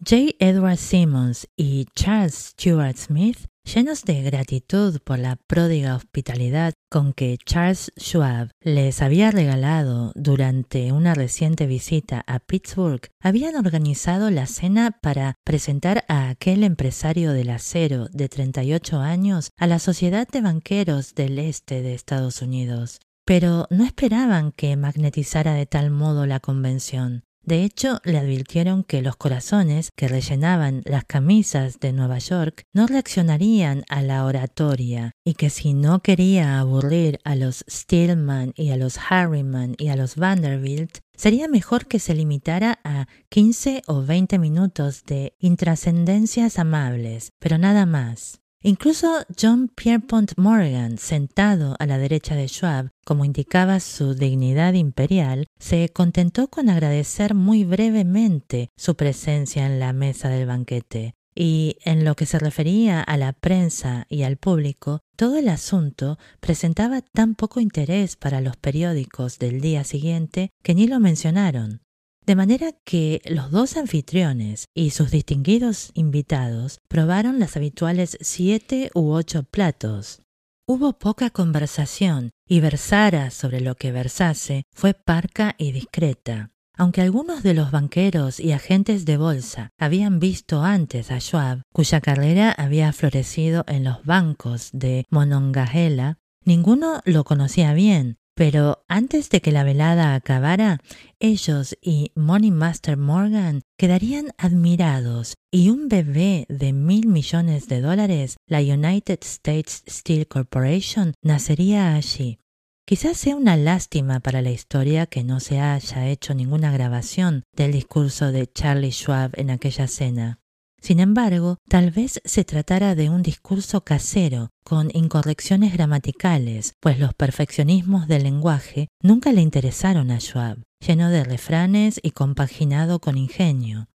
J. 0.00 0.34
Edward 0.40 0.78
Simmons 0.78 1.46
y 1.56 1.86
Charles 1.94 2.54
Stuart 2.58 2.96
Smith, 2.96 3.46
llenos 3.74 4.04
de 4.04 4.22
gratitud 4.22 4.98
por 5.04 5.18
la 5.18 5.36
pródiga 5.36 5.94
hospitalidad 5.94 6.72
con 6.90 7.12
que 7.12 7.36
Charles 7.44 7.92
Schwab 7.98 8.50
les 8.62 9.02
había 9.02 9.30
regalado 9.30 10.12
durante 10.14 10.90
una 10.92 11.12
reciente 11.14 11.66
visita 11.66 12.24
a 12.26 12.38
Pittsburgh, 12.38 13.02
habían 13.20 13.56
organizado 13.56 14.30
la 14.30 14.46
cena 14.46 14.98
para 15.02 15.34
presentar 15.44 16.04
a 16.08 16.30
aquel 16.30 16.64
empresario 16.64 17.32
del 17.32 17.50
acero 17.50 18.08
de 18.10 18.28
38 18.28 19.00
años 19.00 19.50
a 19.58 19.66
la 19.66 19.78
Sociedad 19.78 20.26
de 20.26 20.40
Banqueros 20.40 21.14
del 21.14 21.38
Este 21.38 21.82
de 21.82 21.94
Estados 21.94 22.40
Unidos. 22.40 23.00
Pero 23.26 23.66
no 23.68 23.84
esperaban 23.84 24.52
que 24.52 24.74
magnetizara 24.76 25.52
de 25.52 25.66
tal 25.66 25.90
modo 25.90 26.24
la 26.24 26.40
convención. 26.40 27.24
De 27.42 27.64
hecho, 27.64 28.00
le 28.04 28.18
advirtieron 28.18 28.84
que 28.84 29.00
los 29.00 29.16
corazones 29.16 29.90
que 29.96 30.08
rellenaban 30.08 30.82
las 30.84 31.04
camisas 31.04 31.80
de 31.80 31.92
Nueva 31.92 32.18
York 32.18 32.64
no 32.74 32.86
reaccionarían 32.86 33.84
a 33.88 34.02
la 34.02 34.24
oratoria 34.24 35.12
y 35.24 35.34
que 35.34 35.48
si 35.48 35.72
no 35.72 36.00
quería 36.00 36.58
aburrir 36.58 37.20
a 37.24 37.36
los 37.36 37.64
Stillman 37.68 38.52
y 38.54 38.70
a 38.70 38.76
los 38.76 38.98
Harriman 39.08 39.74
y 39.78 39.88
a 39.88 39.96
los 39.96 40.16
Vanderbilt, 40.16 40.98
sería 41.16 41.48
mejor 41.48 41.86
que 41.86 41.98
se 41.98 42.14
limitara 42.14 42.80
a 42.84 43.06
15 43.30 43.82
o 43.86 44.02
20 44.02 44.38
minutos 44.38 45.04
de 45.04 45.34
intrascendencias 45.38 46.58
amables, 46.58 47.32
pero 47.38 47.56
nada 47.56 47.86
más. 47.86 48.40
Incluso 48.60 49.24
John 49.40 49.68
Pierpont 49.68 50.32
Morgan, 50.36 50.98
sentado 50.98 51.76
a 51.78 51.86
la 51.86 51.96
derecha 51.96 52.34
de 52.34 52.48
Schwab, 52.48 52.90
como 53.04 53.24
indicaba 53.24 53.78
su 53.78 54.14
dignidad 54.14 54.72
imperial, 54.74 55.46
se 55.60 55.90
contentó 55.90 56.48
con 56.48 56.68
agradecer 56.68 57.34
muy 57.34 57.64
brevemente 57.64 58.70
su 58.76 58.96
presencia 58.96 59.64
en 59.64 59.78
la 59.78 59.92
mesa 59.92 60.28
del 60.28 60.46
banquete. 60.46 61.14
Y 61.36 61.76
en 61.84 62.04
lo 62.04 62.16
que 62.16 62.26
se 62.26 62.40
refería 62.40 63.00
a 63.00 63.16
la 63.16 63.32
prensa 63.32 64.06
y 64.08 64.24
al 64.24 64.38
público, 64.38 65.02
todo 65.14 65.38
el 65.38 65.48
asunto 65.48 66.18
presentaba 66.40 67.00
tan 67.00 67.36
poco 67.36 67.60
interés 67.60 68.16
para 68.16 68.40
los 68.40 68.56
periódicos 68.56 69.38
del 69.38 69.60
día 69.60 69.84
siguiente 69.84 70.50
que 70.64 70.74
ni 70.74 70.88
lo 70.88 70.98
mencionaron. 70.98 71.82
De 72.28 72.36
manera 72.36 72.72
que 72.84 73.22
los 73.24 73.50
dos 73.50 73.78
anfitriones 73.78 74.66
y 74.74 74.90
sus 74.90 75.10
distinguidos 75.10 75.92
invitados 75.94 76.78
probaron 76.86 77.38
las 77.38 77.56
habituales 77.56 78.18
siete 78.20 78.90
u 78.92 79.12
ocho 79.12 79.44
platos. 79.44 80.20
Hubo 80.66 80.98
poca 80.98 81.30
conversación 81.30 82.32
y 82.46 82.60
versara 82.60 83.30
sobre 83.30 83.62
lo 83.62 83.76
que 83.76 83.92
versase 83.92 84.64
fue 84.74 84.92
parca 84.92 85.54
y 85.56 85.72
discreta. 85.72 86.50
Aunque 86.76 87.00
algunos 87.00 87.42
de 87.42 87.54
los 87.54 87.70
banqueros 87.70 88.40
y 88.40 88.52
agentes 88.52 89.06
de 89.06 89.16
bolsa 89.16 89.70
habían 89.78 90.20
visto 90.20 90.62
antes 90.62 91.10
a 91.10 91.20
Schwab, 91.20 91.62
cuya 91.72 92.02
carrera 92.02 92.52
había 92.52 92.92
florecido 92.92 93.64
en 93.66 93.84
los 93.84 94.04
bancos 94.04 94.68
de 94.74 95.06
Monongahela, 95.08 96.18
ninguno 96.44 97.00
lo 97.06 97.24
conocía 97.24 97.72
bien 97.72 98.18
pero 98.38 98.84
antes 98.86 99.30
de 99.30 99.40
que 99.40 99.50
la 99.50 99.64
velada 99.64 100.14
acabara, 100.14 100.78
ellos 101.18 101.76
y 101.82 102.12
Money 102.14 102.52
Master 102.52 102.96
Morgan 102.96 103.62
quedarían 103.76 104.28
admirados 104.38 105.34
y 105.50 105.70
un 105.70 105.88
bebé 105.88 106.46
de 106.48 106.72
mil 106.72 107.08
millones 107.08 107.66
de 107.66 107.80
dólares, 107.80 108.36
la 108.46 108.60
United 108.60 109.18
States 109.22 109.82
Steel 109.88 110.28
Corporation, 110.28 111.14
nacería 111.20 111.96
allí. 111.96 112.38
Quizás 112.86 113.16
sea 113.16 113.34
una 113.34 113.56
lástima 113.56 114.20
para 114.20 114.40
la 114.40 114.52
historia 114.52 115.06
que 115.06 115.24
no 115.24 115.40
se 115.40 115.58
haya 115.58 116.06
hecho 116.06 116.32
ninguna 116.32 116.70
grabación 116.70 117.42
del 117.56 117.72
discurso 117.72 118.30
de 118.30 118.46
Charlie 118.46 118.92
Schwab 118.92 119.32
en 119.34 119.50
aquella 119.50 119.88
cena. 119.88 120.38
Sin 120.80 121.00
embargo, 121.00 121.58
tal 121.68 121.90
vez 121.90 122.20
se 122.24 122.44
tratara 122.44 122.94
de 122.94 123.10
un 123.10 123.22
discurso 123.22 123.82
casero, 123.82 124.50
con 124.64 124.90
incorrecciones 124.94 125.72
gramaticales, 125.72 126.74
pues 126.80 126.98
los 126.98 127.14
perfeccionismos 127.14 128.06
del 128.06 128.22
lenguaje 128.24 128.88
nunca 129.02 129.32
le 129.32 129.40
interesaron 129.40 130.10
a 130.10 130.20
Schwab, 130.20 130.58
lleno 130.86 131.10
de 131.10 131.24
refranes 131.24 131.98
y 132.02 132.12
compaginado 132.12 133.00
con 133.00 133.18
ingenio. 133.18 133.86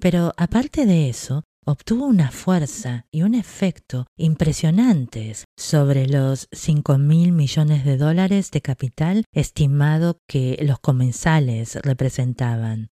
Pero 0.00 0.32
aparte 0.36 0.86
de 0.86 1.08
eso, 1.08 1.42
obtuvo 1.66 2.06
una 2.06 2.30
fuerza 2.30 3.04
y 3.10 3.22
un 3.22 3.34
efecto 3.34 4.06
impresionantes 4.16 5.44
sobre 5.58 6.06
los 6.06 6.48
cinco 6.52 6.98
mil 6.98 7.32
millones 7.32 7.84
de 7.84 7.96
dólares 7.96 8.50
de 8.52 8.62
capital 8.62 9.24
estimado 9.32 10.18
que 10.28 10.56
los 10.62 10.78
comensales 10.78 11.74
representaban. 11.82 12.88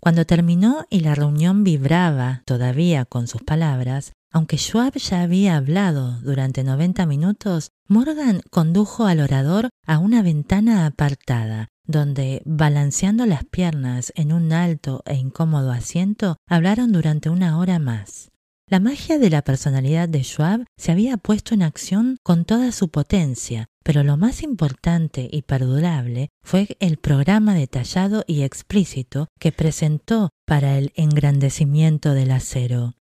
Cuando 0.00 0.24
terminó 0.24 0.86
y 0.88 1.00
la 1.00 1.14
reunión 1.14 1.62
vibraba 1.62 2.42
todavía 2.46 3.04
con 3.04 3.28
sus 3.28 3.42
palabras, 3.42 4.12
aunque 4.32 4.56
Schwab 4.56 4.94
ya 4.94 5.22
había 5.22 5.56
hablado 5.56 6.20
durante 6.20 6.64
noventa 6.64 7.04
minutos, 7.04 7.70
Morgan 7.86 8.40
condujo 8.50 9.04
al 9.04 9.20
orador 9.20 9.68
a 9.86 9.98
una 9.98 10.22
ventana 10.22 10.86
apartada, 10.86 11.68
donde, 11.84 12.40
balanceando 12.46 13.26
las 13.26 13.44
piernas 13.44 14.12
en 14.16 14.32
un 14.32 14.52
alto 14.52 15.02
e 15.04 15.16
incómodo 15.16 15.72
asiento, 15.72 16.36
hablaron 16.48 16.92
durante 16.92 17.28
una 17.28 17.58
hora 17.58 17.78
más. 17.78 18.30
La 18.68 18.78
magia 18.78 19.18
de 19.18 19.30
la 19.30 19.42
personalidad 19.42 20.08
de 20.08 20.22
Schwab 20.22 20.64
se 20.76 20.92
había 20.92 21.16
puesto 21.16 21.54
en 21.54 21.62
acción 21.62 22.16
con 22.22 22.44
toda 22.44 22.70
su 22.70 22.88
potencia, 22.88 23.66
pero 23.84 24.02
lo 24.04 24.16
más 24.16 24.42
importante 24.42 25.28
y 25.30 25.42
perdurable 25.42 26.28
fue 26.42 26.76
el 26.80 26.96
programa 26.96 27.54
detallado 27.54 28.24
y 28.26 28.42
explícito 28.42 29.28
que 29.38 29.52
presentó 29.52 30.30
para 30.46 30.78
el 30.78 30.92
engrandecimiento 30.96 32.14
del 32.14 32.30
acero. 32.32 32.94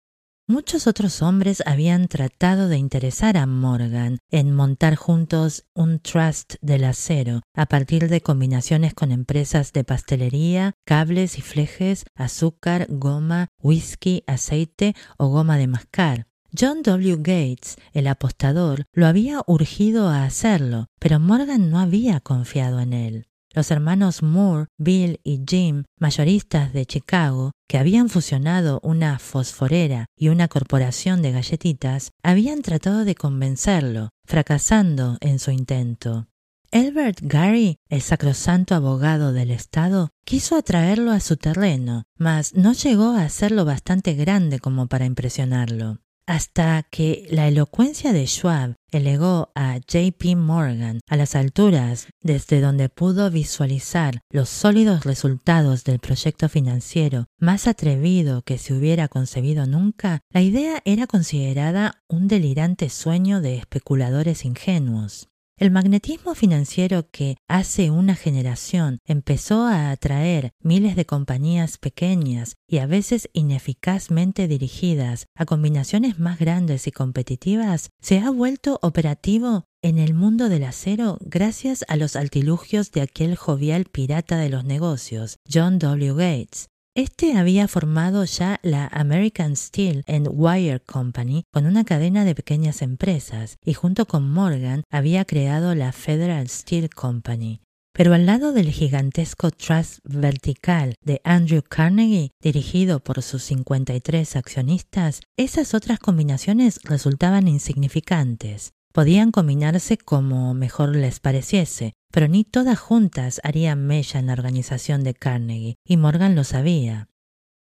Muchos 0.49 0.87
otros 0.87 1.21
hombres 1.21 1.61
habían 1.65 2.07
tratado 2.07 2.69
de 2.69 2.77
interesar 2.77 3.35
a 3.35 3.45
Morgan 3.45 4.19
en 4.31 4.53
montar 4.53 4.95
juntos 4.95 5.65
un 5.73 5.99
trust 5.99 6.53
del 6.61 6.85
acero 6.85 7.41
a 7.53 7.65
partir 7.65 8.07
de 8.07 8.21
combinaciones 8.21 8.93
con 8.93 9.11
empresas 9.11 9.73
de 9.73 9.83
pastelería, 9.83 10.71
cables 10.85 11.37
y 11.37 11.41
flejes, 11.41 12.05
azúcar, 12.15 12.87
goma, 12.89 13.49
whisky, 13.61 14.23
aceite 14.25 14.95
o 15.17 15.27
goma 15.27 15.57
de 15.57 15.67
mascar. 15.67 16.26
John 16.57 16.81
W. 16.81 17.17
Gates, 17.17 17.75
el 17.93 18.07
apostador, 18.07 18.85
lo 18.93 19.05
había 19.05 19.41
urgido 19.47 20.07
a 20.07 20.23
hacerlo, 20.23 20.87
pero 20.99 21.19
Morgan 21.19 21.69
no 21.69 21.79
había 21.79 22.19
confiado 22.21 22.79
en 22.79 22.93
él. 22.93 23.27
Los 23.53 23.71
hermanos 23.71 24.23
Moore, 24.23 24.67
Bill 24.77 25.19
y 25.23 25.43
Jim, 25.47 25.83
mayoristas 25.99 26.73
de 26.73 26.85
Chicago, 26.85 27.51
que 27.67 27.77
habían 27.77 28.07
fusionado 28.07 28.79
una 28.83 29.19
fosforera 29.19 30.05
y 30.15 30.29
una 30.29 30.47
corporación 30.47 31.21
de 31.21 31.31
galletitas, 31.31 32.11
habían 32.23 32.61
tratado 32.61 33.03
de 33.03 33.15
convencerlo, 33.15 34.09
fracasando 34.25 35.17
en 35.21 35.39
su 35.39 35.51
intento. 35.51 36.27
Elbert 36.71 37.19
Gary, 37.21 37.77
el 37.89 38.01
sacrosanto 38.01 38.75
abogado 38.75 39.33
del 39.33 39.51
Estado, 39.51 40.09
quiso 40.25 40.55
atraerlo 40.55 41.11
a 41.11 41.19
su 41.19 41.37
terreno, 41.37 42.03
mas 42.17 42.53
no 42.53 42.73
llegó 42.73 43.11
a 43.11 43.23
hacerlo 43.23 43.65
bastante 43.65 44.13
grande 44.13 44.59
como 44.59 44.87
para 44.87 45.05
impresionarlo 45.05 45.99
hasta 46.27 46.83
que 46.83 47.25
la 47.31 47.47
elocuencia 47.47 48.13
de 48.13 48.27
Schwab 48.27 48.75
elegó 48.91 49.51
a 49.55 49.77
JP 49.77 50.35
Morgan 50.35 50.99
a 51.07 51.15
las 51.15 51.35
alturas 51.35 52.07
desde 52.21 52.61
donde 52.61 52.89
pudo 52.89 53.31
visualizar 53.31 54.19
los 54.29 54.49
sólidos 54.49 55.05
resultados 55.05 55.83
del 55.83 55.99
proyecto 55.99 56.49
financiero 56.49 57.25
más 57.39 57.67
atrevido 57.67 58.41
que 58.43 58.57
se 58.57 58.73
hubiera 58.73 59.07
concebido 59.07 59.65
nunca, 59.65 60.19
la 60.31 60.41
idea 60.41 60.81
era 60.85 61.07
considerada 61.07 62.03
un 62.07 62.27
delirante 62.27 62.89
sueño 62.89 63.41
de 63.41 63.55
especuladores 63.55 64.45
ingenuos. 64.45 65.29
El 65.59 65.71
magnetismo 65.71 66.35
financiero 66.35 67.09
que 67.09 67.37
hace 67.47 67.89
una 67.89 68.13
generación 68.13 68.99
empezó 69.05 69.65
a 69.65 69.89
atraer 69.89 70.51
miles 70.61 70.95
de 70.95 71.07
compañías 71.07 71.79
pequeñas 71.79 72.57
y 72.67 72.77
a 72.77 72.85
veces 72.85 73.27
ineficazmente 73.33 74.47
dirigidas 74.47 75.25
a 75.35 75.45
combinaciones 75.45 76.19
más 76.19 76.37
grandes 76.37 76.85
y 76.85 76.91
competitivas 76.91 77.89
se 77.99 78.19
ha 78.19 78.29
vuelto 78.29 78.77
operativo 78.83 79.65
en 79.81 79.97
el 79.97 80.13
mundo 80.13 80.47
del 80.47 80.63
acero 80.63 81.17
gracias 81.21 81.83
a 81.87 81.95
los 81.95 82.15
artilugios 82.15 82.91
de 82.91 83.01
aquel 83.01 83.35
jovial 83.35 83.85
pirata 83.85 84.37
de 84.37 84.49
los 84.49 84.63
negocios, 84.63 85.39
John 85.51 85.79
W. 85.79 86.13
Gates, 86.13 86.67
este 86.97 87.37
había 87.37 87.67
formado 87.67 88.25
ya 88.25 88.59
la 88.63 88.87
American 88.87 89.55
Steel 89.55 90.03
and 90.07 90.29
Wire 90.31 90.79
Company 90.79 91.43
con 91.53 91.67
una 91.67 91.83
cadena 91.83 92.25
de 92.25 92.33
pequeñas 92.33 92.81
empresas 92.81 93.57
y 93.63 93.75
junto 93.75 94.07
con 94.07 94.27
Morgan 94.31 94.81
había 94.89 95.23
creado 95.23 95.75
la 95.75 95.91
Federal 95.91 96.49
Steel 96.49 96.89
Company. 96.89 97.61
Pero 97.93 98.15
al 98.15 98.25
lado 98.25 98.51
del 98.51 98.71
gigantesco 98.71 99.51
trust 99.51 99.99
vertical 100.05 100.95
de 101.03 101.21
Andrew 101.23 101.61
Carnegie, 101.61 102.31
dirigido 102.41 102.99
por 102.99 103.21
sus 103.21 103.43
53 103.43 104.35
accionistas, 104.35 105.21
esas 105.37 105.75
otras 105.75 105.99
combinaciones 105.99 106.79
resultaban 106.83 107.47
insignificantes. 107.47 108.71
Podían 108.97 109.29
combinarse 109.29 109.99
como 109.99 110.55
mejor 110.55 110.95
les 110.95 111.19
pareciese, 111.19 111.93
pero 112.11 112.27
ni 112.27 112.43
todas 112.43 112.79
juntas 112.79 113.39
harían 113.43 113.85
mella 113.85 114.19
en 114.19 114.25
la 114.25 114.33
organización 114.33 115.03
de 115.03 115.13
Carnegie, 115.13 115.75
y 115.85 115.97
Morgan 115.97 116.33
lo 116.33 116.43
sabía. 116.43 117.07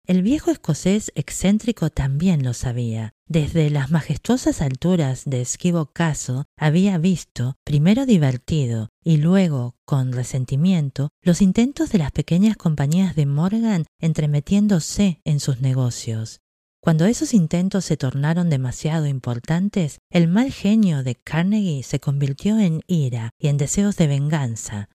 El 0.07 0.23
viejo 0.23 0.49
escocés 0.49 1.11
excéntrico 1.13 1.91
también 1.91 2.43
lo 2.43 2.55
sabía. 2.55 3.13
Desde 3.27 3.69
las 3.69 3.91
majestuosas 3.91 4.59
alturas 4.63 5.21
de 5.27 5.41
esquivo 5.41 5.91
caso 5.93 6.45
había 6.57 6.97
visto, 6.97 7.57
primero 7.63 8.07
divertido 8.07 8.89
y 9.03 9.17
luego 9.17 9.75
con 9.85 10.13
resentimiento, 10.13 11.09
los 11.21 11.43
intentos 11.43 11.91
de 11.91 11.99
las 11.99 12.11
pequeñas 12.11 12.57
compañías 12.57 13.15
de 13.15 13.27
Morgan 13.27 13.85
entremetiéndose 13.99 15.21
en 15.25 15.39
sus 15.39 15.61
negocios. 15.61 16.41
Cuando 16.81 17.05
esos 17.05 17.33
intentos 17.33 17.83
se 17.83 17.97
tornaron 17.97 18.49
demasiado 18.49 19.05
importantes, 19.05 19.99
el 20.09 20.29
mal 20.29 20.51
genio 20.51 21.03
de 21.03 21.15
Carnegie 21.15 21.83
se 21.83 21.99
convirtió 21.99 22.57
en 22.57 22.81
ira 22.87 23.31
y 23.37 23.49
en 23.49 23.57
deseos 23.57 23.97
de 23.97 24.07
venganza. 24.07 24.89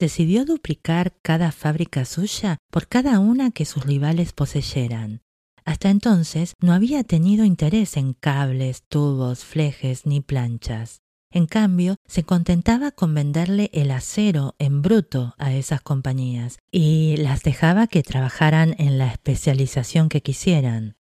decidió 0.00 0.44
duplicar 0.44 1.16
cada 1.22 1.50
fábrica 1.50 2.04
suya 2.04 2.58
por 2.70 2.86
cada 2.86 3.18
una 3.18 3.50
que 3.50 3.64
sus 3.64 3.84
rivales 3.84 4.32
poseyeran. 4.32 5.22
Hasta 5.64 5.90
entonces 5.90 6.54
no 6.60 6.72
había 6.72 7.02
tenido 7.02 7.44
interés 7.44 7.96
en 7.96 8.14
cables, 8.14 8.84
tubos, 8.88 9.44
flejes 9.44 10.06
ni 10.06 10.20
planchas. 10.20 11.00
En 11.30 11.46
cambio, 11.46 11.96
se 12.06 12.22
contentaba 12.22 12.90
con 12.92 13.12
venderle 13.12 13.70
el 13.74 13.90
acero 13.90 14.54
en 14.58 14.82
bruto 14.82 15.34
a 15.36 15.52
esas 15.52 15.82
compañías 15.82 16.58
y 16.70 17.16
las 17.18 17.42
dejaba 17.42 17.86
que 17.86 18.02
trabajaran 18.02 18.74
en 18.78 18.98
la 18.98 19.08
especialización 19.08 20.08
que 20.08 20.22
quisieran. 20.22 20.94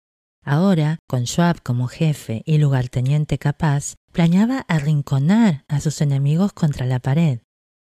Ahora, 0.49 1.01
con 1.09 1.27
Schwab 1.27 1.61
como 1.65 1.89
jefe 1.89 2.43
y 2.47 2.59
lugarteniente 2.59 3.37
capaz, 3.37 3.97
planeaba 4.13 4.61
arrinconar 4.69 5.65
a 5.67 5.81
sus 5.81 6.01
enemigos 6.01 6.53
contra 6.53 6.87
la 6.87 7.01
pared. 7.01 7.41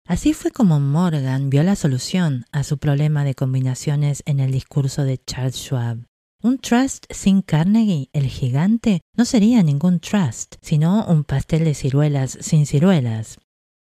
Así 0.08 0.32
fue 0.32 0.50
como 0.50 0.80
Morgan 0.80 1.50
vio 1.50 1.62
la 1.62 1.76
solución 1.76 2.46
a 2.52 2.64
su 2.64 2.78
problema 2.78 3.22
de 3.22 3.34
combinaciones 3.34 4.22
en 4.24 4.40
el 4.40 4.50
discurso 4.50 5.04
de 5.04 5.18
Charles 5.18 5.56
Schwab. 5.56 6.06
Un 6.42 6.58
trust 6.58 7.04
sin 7.10 7.42
Carnegie, 7.42 8.08
el 8.14 8.28
gigante, 8.28 9.02
no 9.14 9.26
sería 9.26 9.62
ningún 9.62 10.00
trust, 10.00 10.56
sino 10.62 11.04
un 11.06 11.24
pastel 11.24 11.64
de 11.64 11.74
ciruelas 11.74 12.38
sin 12.40 12.64
ciruelas. 12.64 13.38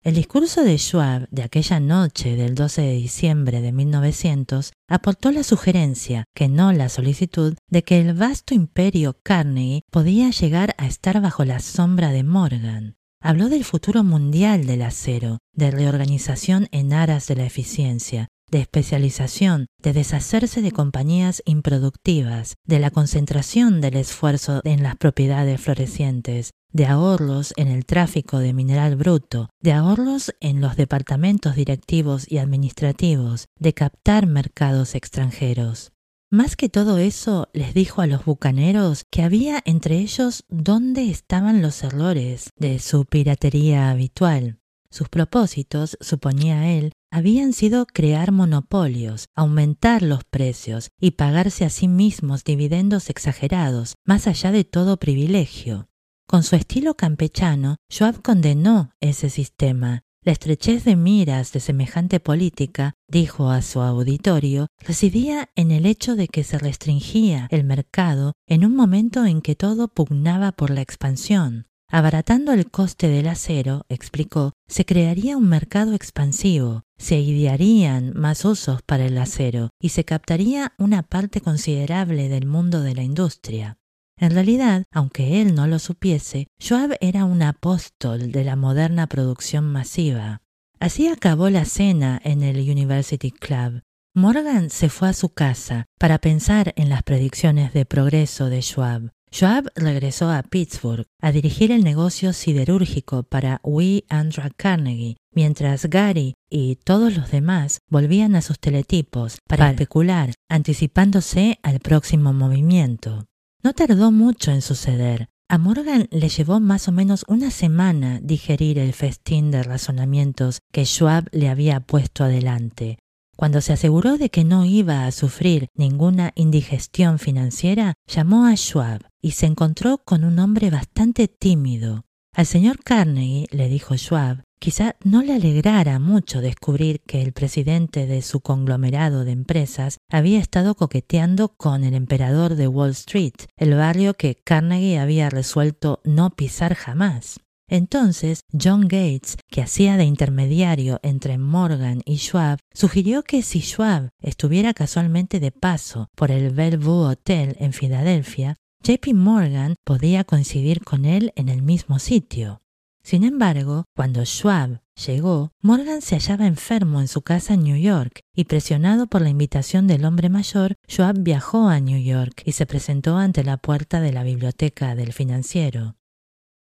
El 0.04 0.16
discurso 0.16 0.64
de 0.64 0.80
Schwab 0.80 1.28
de 1.30 1.44
aquella 1.44 1.80
noche 1.80 2.36
del 2.36 2.56
12 2.56 2.82
de 2.82 2.94
diciembre 2.94 3.62
de 3.62 3.72
1900 3.72 4.74
aportó 4.90 5.32
la 5.32 5.44
sugerencia, 5.44 6.24
que 6.34 6.48
no 6.48 6.74
la 6.74 6.90
solicitud, 6.90 7.56
de 7.70 7.84
que 7.84 8.00
el 8.00 8.16
vasto 8.16 8.56
imperio 8.56 9.16
Carnegie 9.22 9.84
podía 9.92 10.32
llegar 10.32 10.74
a 10.80 10.88
estar 10.88 11.22
bajo 11.22 11.46
la 11.46 11.60
sombra 11.60 12.12
de 12.12 12.24
Morgan. 12.24 12.96
Habló 13.22 13.48
del 13.48 13.64
futuro 13.64 14.04
mundial 14.04 14.66
del 14.66 14.82
acero, 14.82 15.38
de 15.54 15.70
reorganización 15.70 16.68
en 16.72 16.94
aras 16.94 17.28
de 17.28 17.36
la 17.36 17.46
eficiencia, 17.46 18.28
de 18.50 18.62
especialización, 18.62 19.68
de 19.84 19.94
deshacerse 19.94 20.64
de 20.64 20.72
compañías 20.72 21.44
improductivas, 21.46 22.56
de 22.66 22.80
la 22.80 22.90
concentración 22.90 23.82
del 23.82 23.98
esfuerzo 23.98 24.62
en 24.64 24.82
las 24.82 24.96
propiedades 24.96 25.62
florecientes, 25.62 26.50
de 26.74 26.86
ahorros 26.86 27.54
en 27.58 27.68
el 27.68 27.86
tráfico 27.86 28.40
de 28.40 28.54
mineral 28.54 28.96
bruto, 28.96 29.50
de 29.60 29.74
ahorros 29.74 30.34
en 30.40 30.62
los 30.62 30.76
departamentos 30.76 31.56
directivos 31.56 32.32
y 32.32 32.38
administrativos, 32.38 33.48
de 33.60 33.74
captar 33.74 34.28
mercados 34.28 34.96
extranjeros. 34.96 35.92
Más 36.34 36.56
que 36.56 36.70
todo 36.70 36.98
eso, 36.98 37.50
les 37.52 37.74
dijo 37.74 38.02
a 38.02 38.08
los 38.08 38.24
bucaneros 38.24 39.04
que 39.12 39.22
había 39.22 39.62
entre 39.66 39.98
ellos 39.98 40.46
dónde 40.48 41.10
estaban 41.10 41.62
los 41.62 41.84
errores 41.84 42.52
de 42.56 42.80
su 42.80 43.04
piratería 43.04 43.90
habitual. 43.90 44.58
Sus 44.90 45.10
propósitos, 45.10 45.98
suponía 46.00 46.72
él, 46.72 46.94
habían 47.12 47.52
sido 47.52 47.86
crear 47.86 48.32
monopolios, 48.32 49.26
aumentar 49.36 50.04
los 50.04 50.24
precios 50.24 50.90
y 51.00 51.12
pagarse 51.12 51.66
a 51.66 51.70
sí 51.70 51.90
mismos 51.90 52.46
dividendos 52.46 53.10
exagerados, 53.10 53.96
más 54.06 54.28
allá 54.28 54.54
de 54.54 54.64
todo 54.64 54.98
privilegio. 54.98 55.90
Con 56.32 56.44
su 56.44 56.56
estilo 56.56 56.94
campechano, 56.94 57.76
Schwab 57.92 58.22
condenó 58.22 58.92
ese 59.02 59.30
sistema. 59.30 60.04
La 60.24 60.32
estrechez 60.32 60.86
de 60.86 60.96
miras 60.96 61.52
de 61.52 61.60
semejante 61.60 62.22
política, 62.22 62.94
dijo 63.10 63.50
a 63.50 63.62
su 63.62 63.82
auditorio, 63.82 64.68
residía 64.80 65.50
en 65.58 65.72
el 65.72 65.86
hecho 65.86 66.16
de 66.16 66.30
que 66.30 66.46
se 66.46 66.58
restringía 66.58 67.50
el 67.52 67.66
mercado 67.66 68.32
en 68.48 68.64
un 68.64 68.78
momento 68.78 69.26
en 69.26 69.42
que 69.42 69.56
todo 69.56 69.90
pugnaba 69.90 70.54
por 70.54 70.70
la 70.70 70.80
expansión. 70.80 71.68
Abaratando 71.90 72.54
el 72.54 72.72
coste 72.72 73.10
del 73.10 73.28
acero, 73.28 73.86
explicó, 73.90 74.54
se 74.70 74.86
crearía 74.86 75.36
un 75.36 75.50
mercado 75.50 75.94
expansivo, 75.96 76.84
se 76.98 77.20
idearían 77.20 78.14
más 78.16 78.46
usos 78.46 78.82
para 78.84 79.06
el 79.06 79.18
acero 79.18 79.72
y 79.82 79.90
se 79.90 80.06
captaría 80.06 80.72
una 80.78 81.04
parte 81.04 81.42
considerable 81.42 82.30
del 82.30 82.46
mundo 82.46 82.80
de 82.80 82.96
la 82.96 83.04
industria. 83.04 83.81
En 84.22 84.32
realidad, 84.32 84.84
aunque 84.92 85.42
él 85.42 85.56
no 85.56 85.66
lo 85.66 85.80
supiese, 85.80 86.48
Schwab 86.62 86.96
era 87.02 87.26
un 87.26 87.42
apóstol 87.42 88.32
de 88.32 88.44
la 88.44 88.56
moderna 88.56 89.08
producción 89.08 89.66
masiva. 89.66 90.44
Así 90.80 91.08
acabó 91.08 91.50
la 91.50 91.66
cena 91.66 92.22
en 92.24 92.44
el 92.44 92.58
University 92.58 93.32
Club. 93.32 93.82
Morgan 94.14 94.70
se 94.70 94.90
fue 94.90 95.10
a 95.10 95.14
su 95.14 95.30
casa 95.30 95.88
para 95.98 96.20
pensar 96.20 96.72
en 96.76 96.90
las 96.90 97.02
predicciones 97.02 97.74
de 97.74 97.86
progreso 97.86 98.50
de 98.50 98.62
Schwab. 98.62 99.10
Schwab 99.34 99.72
regresó 99.76 100.30
a 100.30 100.44
Pittsburgh 100.44 101.08
a 101.20 101.32
dirigir 101.32 101.72
el 101.72 101.84
negocio 101.84 102.32
siderúrgico 102.34 103.24
para 103.24 103.60
We 103.64 104.04
Andrew 104.08 104.52
Carnegie, 104.56 105.18
mientras 105.34 105.88
Gary 105.88 106.36
y 106.48 106.76
todos 106.76 107.18
los 107.18 107.32
demás 107.32 107.80
volvían 107.90 108.36
a 108.36 108.42
sus 108.42 108.60
teletipos 108.60 109.40
para 109.48 109.72
especular, 109.72 110.34
anticipándose 110.48 111.58
al 111.64 111.80
próximo 111.80 112.34
movimiento. 112.34 113.26
No 113.64 113.74
tardó 113.74 114.12
mucho 114.12 114.52
en 114.52 114.62
suceder. 114.62 115.30
A 115.48 115.58
Morgan 115.58 116.08
le 116.12 116.30
llevó 116.30 116.60
más 116.60 116.88
o 116.88 116.92
menos 116.92 117.26
una 117.28 117.52
semana 117.52 118.20
digerir 118.24 118.80
el 118.80 118.94
festín 118.94 119.52
de 119.52 119.62
razonamientos 119.62 120.62
que 120.72 120.86
Schwab 120.86 121.28
le 121.32 121.50
había 121.50 121.80
puesto 121.82 122.24
adelante. 122.24 122.98
Cuando 123.38 123.62
se 123.62 123.74
aseguró 123.74 124.18
de 124.18 124.30
que 124.30 124.44
no 124.44 124.66
iba 124.66 125.06
a 125.06 125.12
sufrir 125.12 125.68
ninguna 125.76 126.32
indigestión 126.36 127.20
financiera, 127.20 127.94
llamó 128.08 128.46
a 128.46 128.56
Schwab 128.56 129.02
y 129.22 129.32
se 129.32 129.46
encontró 129.46 130.00
con 130.00 130.24
un 130.24 130.40
hombre 130.40 130.70
bastante 130.70 131.28
tímido. 131.28 132.04
Al 132.34 132.46
señor 132.46 132.84
Carnegie, 132.84 133.48
le 133.52 133.68
dijo 133.68 133.96
Schwab, 133.96 134.44
quizá 134.62 134.96
no 135.04 135.24
le 135.24 135.34
alegrara 135.34 135.98
mucho 135.98 136.40
descubrir 136.40 137.02
que 137.02 137.24
el 137.24 137.34
presidente 137.34 138.06
de 138.06 138.22
su 138.22 138.42
conglomerado 138.42 139.26
de 139.26 139.32
empresas 139.32 139.98
había 140.08 140.38
estado 140.38 140.76
coqueteando 140.76 141.50
con 141.50 141.84
el 141.84 141.96
emperador 141.96 142.54
de 142.54 142.68
Wall 142.68 142.92
Street, 142.92 143.34
el 143.58 143.74
barrio 143.74 144.14
que 144.14 144.36
Carnegie 144.36 145.00
había 145.00 145.32
resuelto 145.32 146.00
no 146.04 146.30
pisar 146.30 146.76
jamás. 146.76 147.40
Entonces, 147.68 148.42
John 148.54 148.82
Gates, 148.82 149.38
que 149.50 149.64
hacía 149.64 149.98
de 149.98 150.04
intermediario 150.04 151.00
entre 151.02 151.40
Morgan 151.40 152.02
y 152.06 152.18
Schwab, 152.18 152.60
sugirió 152.72 153.24
que 153.24 153.42
si 153.42 153.62
Schwab 153.62 154.10
estuviera 154.20 154.76
casualmente 154.76 155.40
de 155.40 155.52
paso 155.52 156.10
por 156.16 156.30
el 156.30 156.52
Bellevue 156.52 157.08
Hotel 157.08 157.56
en 157.60 157.74
Filadelfia, 157.74 158.58
JP 158.84 159.14
Morgan 159.16 159.76
podía 159.84 160.24
coincidir 160.24 160.84
con 160.84 161.06
él 161.06 161.34
en 161.36 161.50
el 161.50 161.64
mismo 161.64 161.98
sitio. 161.98 162.61
Sin 163.04 163.24
embargo, 163.24 163.86
cuando 163.96 164.24
Schwab 164.24 164.82
llegó, 165.06 165.52
Morgan 165.62 166.02
se 166.02 166.16
hallaba 166.16 166.46
enfermo 166.46 167.02
en 167.02 167.08
su 167.08 167.22
casa 167.24 167.56
en 167.56 167.64
New 167.64 167.78
York 167.78 168.22
y 168.36 168.44
presionado 168.46 169.08
por 169.08 169.22
la 169.22 169.30
invitación 169.30 169.88
del 169.88 170.06
hombre 170.06 170.30
mayor, 170.30 170.76
Schwab 170.88 171.20
viajó 171.20 171.68
a 171.68 171.80
New 171.80 172.02
York 172.02 172.44
y 172.46 172.52
se 172.52 172.66
presentó 172.66 173.18
ante 173.18 173.44
la 173.44 173.58
puerta 173.58 174.02
de 174.02 174.12
la 174.12 174.24
biblioteca 174.24 174.96
del 174.96 175.14
financiero. 175.14 175.96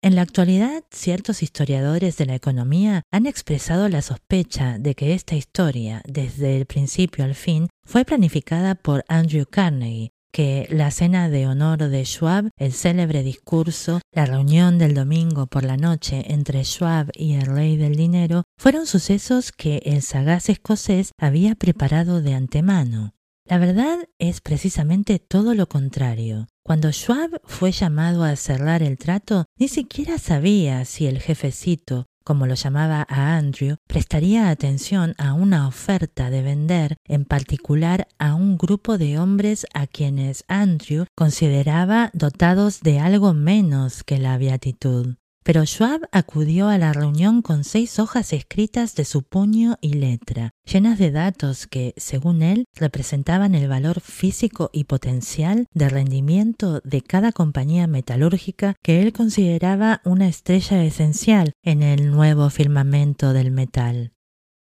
En 0.01 0.15
la 0.15 0.23
actualidad, 0.23 0.85
ciertos 0.93 1.43
historiadores 1.43 2.17
de 2.17 2.27
la 2.27 2.37
economía 2.37 3.03
han 3.11 3.27
expresado 3.27 3.89
la 3.89 4.01
sospecha 4.01 4.79
de 4.79 4.95
que 4.95 5.13
esta 5.13 5.35
historia, 5.35 6.03
desde 6.07 6.57
el 6.57 6.67
principio 6.67 7.25
al 7.25 7.35
fin, 7.35 7.69
fue 7.85 8.05
planificada 8.05 8.77
por 8.77 9.05
Andrew 9.09 9.45
Carnegie, 9.45 10.13
que 10.33 10.67
la 10.71 10.91
cena 10.91 11.29
de 11.29 11.47
honor 11.47 11.89
de 11.89 12.05
Schwab, 12.05 12.51
el 12.57 12.73
célebre 12.73 13.23
discurso, 13.23 14.01
la 14.13 14.27
reunión 14.27 14.79
del 14.79 14.95
domingo 14.95 15.47
por 15.47 15.65
la 15.65 15.77
noche 15.77 16.33
entre 16.33 16.65
Schwab 16.65 17.11
y 17.15 17.35
el 17.35 17.47
rey 17.47 17.77
del 17.77 17.97
dinero, 17.97 18.45
fueron 18.59 18.87
sucesos 18.87 19.53
que 19.53 19.83
el 19.85 20.03
sagaz 20.03 20.49
escocés 20.49 21.13
había 21.19 21.55
preparado 21.55 22.23
de 22.23 22.35
antemano. 22.35 23.15
La 23.49 23.57
verdad 23.57 24.07
es 24.19 24.43
precisamente 24.43 25.19
todo 25.19 25.55
lo 25.55 25.69
contrario. 25.69 26.49
Cuando 26.63 26.93
Schwab 26.93 27.41
fue 27.45 27.73
llamado 27.73 28.23
a 28.23 28.37
cerrar 28.37 28.83
el 28.83 28.99
trato, 28.99 29.47
ni 29.59 29.69
siquiera 29.69 30.19
sabía 30.19 30.85
si 30.85 31.07
el 31.07 31.19
jefecito, 31.19 32.05
como 32.29 32.47
lo 32.47 32.53
llamaba 32.53 33.07
a 33.09 33.39
Andrew, 33.39 33.77
prestaría 33.87 34.51
atención 34.51 35.15
a 35.17 35.33
una 35.33 35.67
oferta 35.67 36.29
de 36.29 36.43
vender, 36.43 36.99
en 37.07 37.25
particular 37.25 38.07
a 38.19 38.35
un 38.35 38.59
grupo 38.59 38.99
de 38.99 39.19
hombres 39.19 39.67
a 39.73 39.87
quienes 39.87 40.45
Andrew 40.47 41.07
consideraba 41.17 42.11
dotados 42.13 42.83
de 42.83 43.01
algo 43.01 43.33
menos 43.33 44.05
que 44.05 44.19
la 44.19 44.37
beatitud. 44.37 45.15
Pero 45.49 45.65
Schwab 45.65 46.03
acudió 46.13 46.69
a 46.69 46.77
la 46.77 46.93
reunión 46.93 47.41
con 47.41 47.65
seis 47.65 47.99
hojas 47.99 48.35
escritas 48.35 48.95
de 48.95 49.07
su 49.07 49.23
puño 49.23 49.79
y 49.81 49.95
letra, 49.95 50.51
llenas 50.71 50.99
de 50.99 51.11
datos 51.11 51.67
que, 51.67 51.95
según 51.97 52.43
él, 52.43 52.67
representaban 52.75 53.55
el 53.55 53.67
valor 53.67 54.03
físico 54.03 54.69
y 54.75 54.85
potencial 54.85 55.67
de 55.73 55.89
rendimiento 55.89 56.83
de 56.85 57.01
cada 57.01 57.33
compañía 57.33 57.87
metalúrgica 57.87 58.75
que 58.83 59.01
él 59.01 59.15
consideraba 59.15 60.03
una 60.05 60.29
estrella 60.29 60.85
esencial 60.85 61.55
en 61.63 61.83
el 61.83 62.11
nuevo 62.11 62.51
firmamento 62.51 63.33
del 63.33 63.51
metal. 63.51 64.13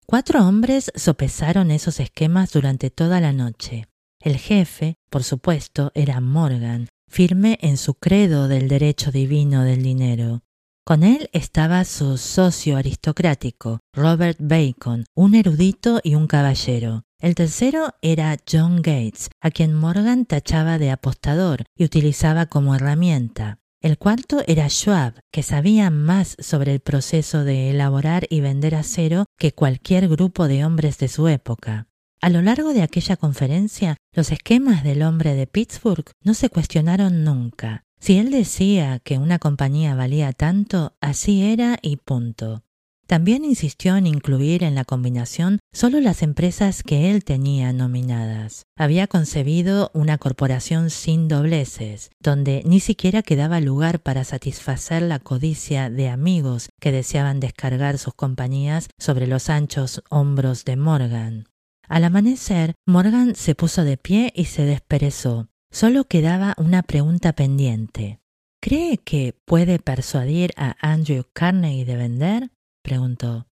Cuatro 0.06 0.48
hombres 0.48 0.94
sopesaron 0.96 1.72
esos 1.72 2.00
esquemas 2.00 2.54
durante 2.54 2.90
toda 2.90 3.20
la 3.20 3.34
noche. 3.34 3.90
El 4.22 4.38
jefe, 4.38 4.96
por 5.10 5.26
supuesto, 5.26 5.92
era 5.94 6.22
Morgan, 6.22 6.88
firme 7.10 7.58
en 7.62 7.76
su 7.76 7.96
credo 7.96 8.48
del 8.48 8.70
derecho 8.70 9.12
divino 9.12 9.66
del 9.66 9.84
dinero. 9.84 10.42
Con 10.90 11.04
él 11.04 11.30
estaba 11.34 11.86
su 11.86 12.18
socio 12.18 12.76
aristocrático, 12.76 13.80
Robert 13.94 14.40
Bacon, 14.42 15.06
un 15.14 15.36
erudito 15.36 16.00
y 16.04 16.16
un 16.16 16.26
caballero. 16.26 17.04
El 17.20 17.36
tercero 17.36 17.94
era 18.02 18.36
John 18.52 18.78
Gates, 18.78 19.30
a 19.40 19.52
quien 19.52 19.76
Morgan 19.76 20.26
tachaba 20.26 20.80
de 20.80 20.90
apostador 20.90 21.64
y 21.78 21.84
utilizaba 21.84 22.48
como 22.48 22.74
herramienta. 22.74 23.60
El 23.84 24.00
cuarto 24.00 24.42
era 24.48 24.68
Schwab, 24.68 25.20
que 25.32 25.44
sabía 25.44 25.92
más 25.92 26.36
sobre 26.40 26.74
el 26.74 26.80
proceso 26.80 27.44
de 27.44 27.70
elaborar 27.70 28.26
y 28.28 28.42
vender 28.42 28.74
acero 28.74 29.26
que 29.38 29.54
cualquier 29.54 30.08
grupo 30.08 30.48
de 30.48 30.66
hombres 30.66 30.98
de 30.98 31.08
su 31.08 31.28
época. 31.28 31.88
A 32.20 32.32
lo 32.32 32.42
largo 32.42 32.74
de 32.74 32.82
aquella 32.82 33.16
conferencia, 33.16 33.98
los 34.12 34.32
esquemas 34.32 34.84
del 34.84 35.04
hombre 35.04 35.36
de 35.36 35.46
Pittsburgh 35.46 36.10
no 36.24 36.34
se 36.34 36.50
cuestionaron 36.50 37.24
nunca. 37.24 37.86
Si 38.00 38.18
él 38.18 38.32
decía 38.32 39.00
que 39.00 39.18
una 39.18 39.40
compañía 39.40 39.94
valía 39.94 40.32
tanto, 40.34 40.96
así 41.02 41.44
era 41.44 41.78
y 41.82 41.98
punto. 41.98 42.64
También 43.10 43.44
insistió 43.44 43.98
en 43.98 44.06
incluir 44.06 44.64
en 44.64 44.76
la 44.76 44.86
combinación 44.86 45.58
solo 45.74 46.00
las 46.00 46.22
empresas 46.22 46.84
que 46.84 47.10
él 47.10 47.24
tenía 47.24 47.74
nominadas. 47.74 48.68
Había 48.78 49.08
concebido 49.08 49.90
una 49.96 50.20
corporación 50.20 50.92
sin 50.92 51.28
dobleces, 51.28 52.12
donde 52.20 52.62
ni 52.68 52.80
siquiera 52.80 53.24
quedaba 53.24 53.62
lugar 53.62 54.00
para 54.00 54.24
satisfacer 54.24 55.02
la 55.02 55.18
codicia 55.18 55.90
de 55.90 56.08
amigos 56.08 56.70
que 56.80 56.92
deseaban 56.92 57.40
descargar 57.40 57.98
sus 57.98 58.14
compañías 58.14 58.90
sobre 59.00 59.26
los 59.26 59.50
anchos 59.50 60.04
hombros 60.12 60.64
de 60.64 60.76
Morgan. 60.76 61.48
Al 61.88 62.04
amanecer, 62.04 62.76
Morgan 62.86 63.34
se 63.34 63.56
puso 63.56 63.84
de 63.84 63.98
pie 63.98 64.32
y 64.36 64.46
se 64.46 64.66
desperezó. 64.66 65.50
Solo 65.72 66.06
quedaba 66.06 66.56
una 66.58 66.82
pregunta 66.82 67.34
pendiente. 67.34 68.20
¿Cree 68.62 68.98
que 68.98 69.36
puede 69.46 69.80
persuadir 69.80 70.52
a 70.58 70.76
Andrew 70.82 71.24
Carnegie 71.32 71.86
de 71.86 71.96
vender? 71.96 72.52
preguntó. 72.84 73.48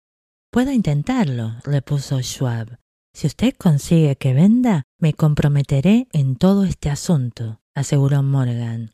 Puedo 0.51 0.71
intentarlo, 0.71 1.55
repuso 1.63 2.21
Schwab. 2.21 2.79
Si 3.13 3.27
usted 3.27 3.53
consigue 3.57 4.15
que 4.15 4.33
venda, 4.33 4.83
me 4.99 5.13
comprometeré 5.13 6.07
en 6.11 6.37
todo 6.37 6.63
este 6.63 6.89
asunto, 6.89 7.61
aseguró 7.75 8.23
Morgan. 8.23 8.91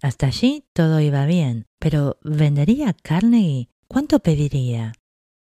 Hasta 0.00 0.28
allí 0.28 0.64
todo 0.72 1.00
iba 1.00 1.26
bien, 1.26 1.66
pero 1.78 2.18
¿vendería 2.22 2.94
Carnegie? 2.94 3.68
¿Cuánto 3.88 4.20
pediría? 4.20 4.92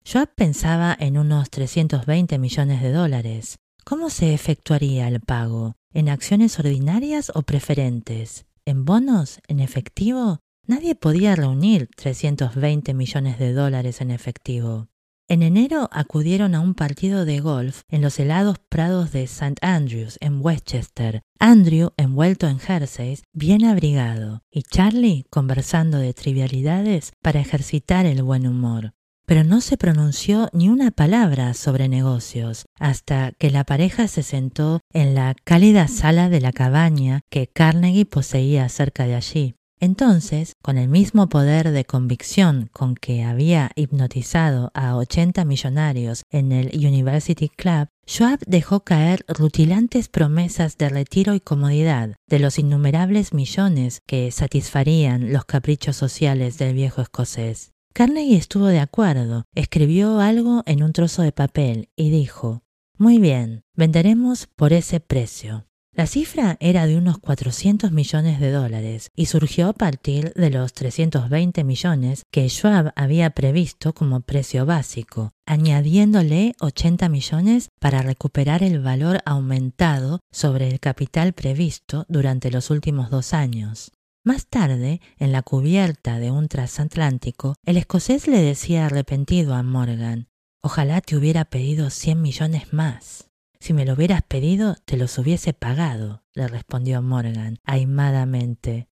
Schwab 0.03 0.33
pensaba 0.33 0.97
en 0.99 1.17
unos 1.17 1.49
320 1.51 2.39
millones 2.39 2.81
de 2.81 2.91
dólares. 2.91 3.59
¿Cómo 3.85 4.09
se 4.09 4.33
efectuaría 4.33 5.07
el 5.07 5.21
pago? 5.21 5.75
¿En 5.91 6.07
acciones 6.07 6.59
ordinarias 6.59 7.31
o 7.33 7.41
preferentes? 7.41 8.45
¿En 8.63 8.85
bonos? 8.85 9.39
¿En 9.47 9.59
efectivo? 9.59 10.39
Nadie 10.67 10.93
podía 10.93 11.35
reunir 11.35 11.89
320 11.95 12.93
millones 12.93 13.39
de 13.39 13.53
dólares 13.53 13.99
en 14.01 14.11
efectivo. 14.11 14.87
En 15.27 15.41
enero 15.41 15.89
acudieron 15.91 16.53
a 16.53 16.59
un 16.59 16.75
partido 16.75 17.25
de 17.25 17.39
golf 17.39 17.81
en 17.89 18.03
los 18.03 18.19
helados 18.19 18.57
prados 18.69 19.11
de 19.11 19.23
St. 19.23 19.55
Andrews, 19.61 20.17
en 20.21 20.45
Westchester, 20.45 21.21
Andrew 21.39 21.89
envuelto 21.97 22.47
en 22.47 22.59
jerseys, 22.59 23.23
bien 23.33 23.65
abrigado, 23.65 24.43
y 24.51 24.61
Charlie 24.61 25.25
conversando 25.31 25.97
de 25.97 26.13
trivialidades 26.13 27.13
para 27.23 27.39
ejercitar 27.39 28.05
el 28.05 28.21
buen 28.21 28.45
humor. 28.45 28.93
Pero 29.29 29.43
no 29.43 29.61
se 29.61 29.77
pronunció 29.77 30.49
ni 30.53 30.69
una 30.69 30.89
palabra 30.89 31.53
sobre 31.53 31.87
negocios 31.87 32.65
hasta 32.79 33.31
que 33.33 33.51
la 33.51 33.63
pareja 33.63 34.07
se 34.07 34.23
sentó 34.23 34.79
en 34.91 35.13
la 35.13 35.35
cálida 35.43 35.87
sala 35.87 36.29
de 36.29 36.41
la 36.41 36.51
cabaña 36.51 37.21
que 37.29 37.45
Carnegie 37.45 38.07
poseía 38.07 38.67
cerca 38.69 39.05
de 39.05 39.13
allí. 39.13 39.53
Entonces, 39.79 40.53
con 40.63 40.79
el 40.79 40.89
mismo 40.89 41.29
poder 41.29 41.69
de 41.69 41.85
convicción 41.85 42.71
con 42.73 42.95
que 42.95 43.23
había 43.23 43.69
hipnotizado 43.75 44.71
a 44.73 44.95
80 44.95 45.45
millonarios 45.45 46.23
en 46.31 46.51
el 46.51 46.75
University 46.75 47.49
Club, 47.49 47.87
Schwab 48.07 48.39
dejó 48.47 48.79
caer 48.79 49.25
rutilantes 49.27 50.09
promesas 50.09 50.75
de 50.79 50.89
retiro 50.89 51.35
y 51.35 51.39
comodidad 51.39 52.15
de 52.27 52.39
los 52.39 52.57
innumerables 52.57 53.31
millones 53.35 54.01
que 54.07 54.31
satisfarían 54.31 55.31
los 55.31 55.45
caprichos 55.45 55.95
sociales 55.95 56.57
del 56.57 56.73
viejo 56.73 57.03
escocés. 57.03 57.73
Carnegie 57.93 58.37
estuvo 58.37 58.67
de 58.67 58.79
acuerdo, 58.79 59.45
escribió 59.55 60.19
algo 60.19 60.63
en 60.65 60.83
un 60.83 60.93
trozo 60.93 61.21
de 61.21 61.31
papel 61.31 61.89
y 61.95 62.09
dijo 62.09 62.63
Muy 62.97 63.19
bien, 63.19 63.63
venderemos 63.75 64.47
por 64.55 64.73
ese 64.73 64.99
precio. 64.99 65.65
La 65.99 66.07
cifra 66.07 66.55
era 66.61 66.85
de 66.85 66.95
unos 66.95 67.17
400 67.17 67.91
millones 67.91 68.39
de 68.39 68.51
dólares 68.51 69.11
y 69.17 69.25
surgió 69.25 69.67
a 69.67 69.73
partir 69.73 70.31
de 70.33 70.49
los 70.49 70.71
320 70.71 71.63
millones 71.65 72.23
que 72.31 72.47
Schwab 72.47 72.93
había 72.95 73.31
previsto 73.31 73.93
como 73.93 74.21
precio 74.21 74.65
básico, 74.65 75.31
añadiéndole 75.45 76.53
80 76.61 77.09
millones 77.09 77.67
para 77.81 78.01
recuperar 78.01 78.63
el 78.63 78.79
valor 78.79 79.19
aumentado 79.25 80.21
sobre 80.31 80.69
el 80.69 80.79
capital 80.79 81.33
previsto 81.33 82.05
durante 82.07 82.49
los 82.49 82.69
últimos 82.69 83.09
dos 83.09 83.33
años. 83.33 83.91
Más 84.23 84.47
tarde, 84.47 85.01
en 85.17 85.31
la 85.31 85.41
cubierta 85.41 86.19
de 86.19 86.31
un 86.31 86.47
transatlántico, 86.47 87.55
el 87.65 87.77
escocés 87.77 88.27
le 88.27 88.41
decía 88.41 88.85
arrepentido 88.85 89.55
a 89.55 89.63
Morgan 89.63 90.29
Ojalá 90.61 90.99
te 90.99 91.15
hubiera 91.15 91.45
pedido 91.45 91.89
100 91.89 92.21
millones 92.21 92.73
más. 92.73 93.29
Si 93.61 93.73
me 93.73 93.85
lo 93.85 93.93
hubieras 93.93 94.23
pedido, 94.23 94.75
te 94.85 94.97
los 94.97 95.17
hubiese 95.17 95.53
pagado, 95.53 96.23
le 96.33 96.47
respondió 96.49 97.01
Morgan, 97.01 97.59
aimadamente. 97.63 98.89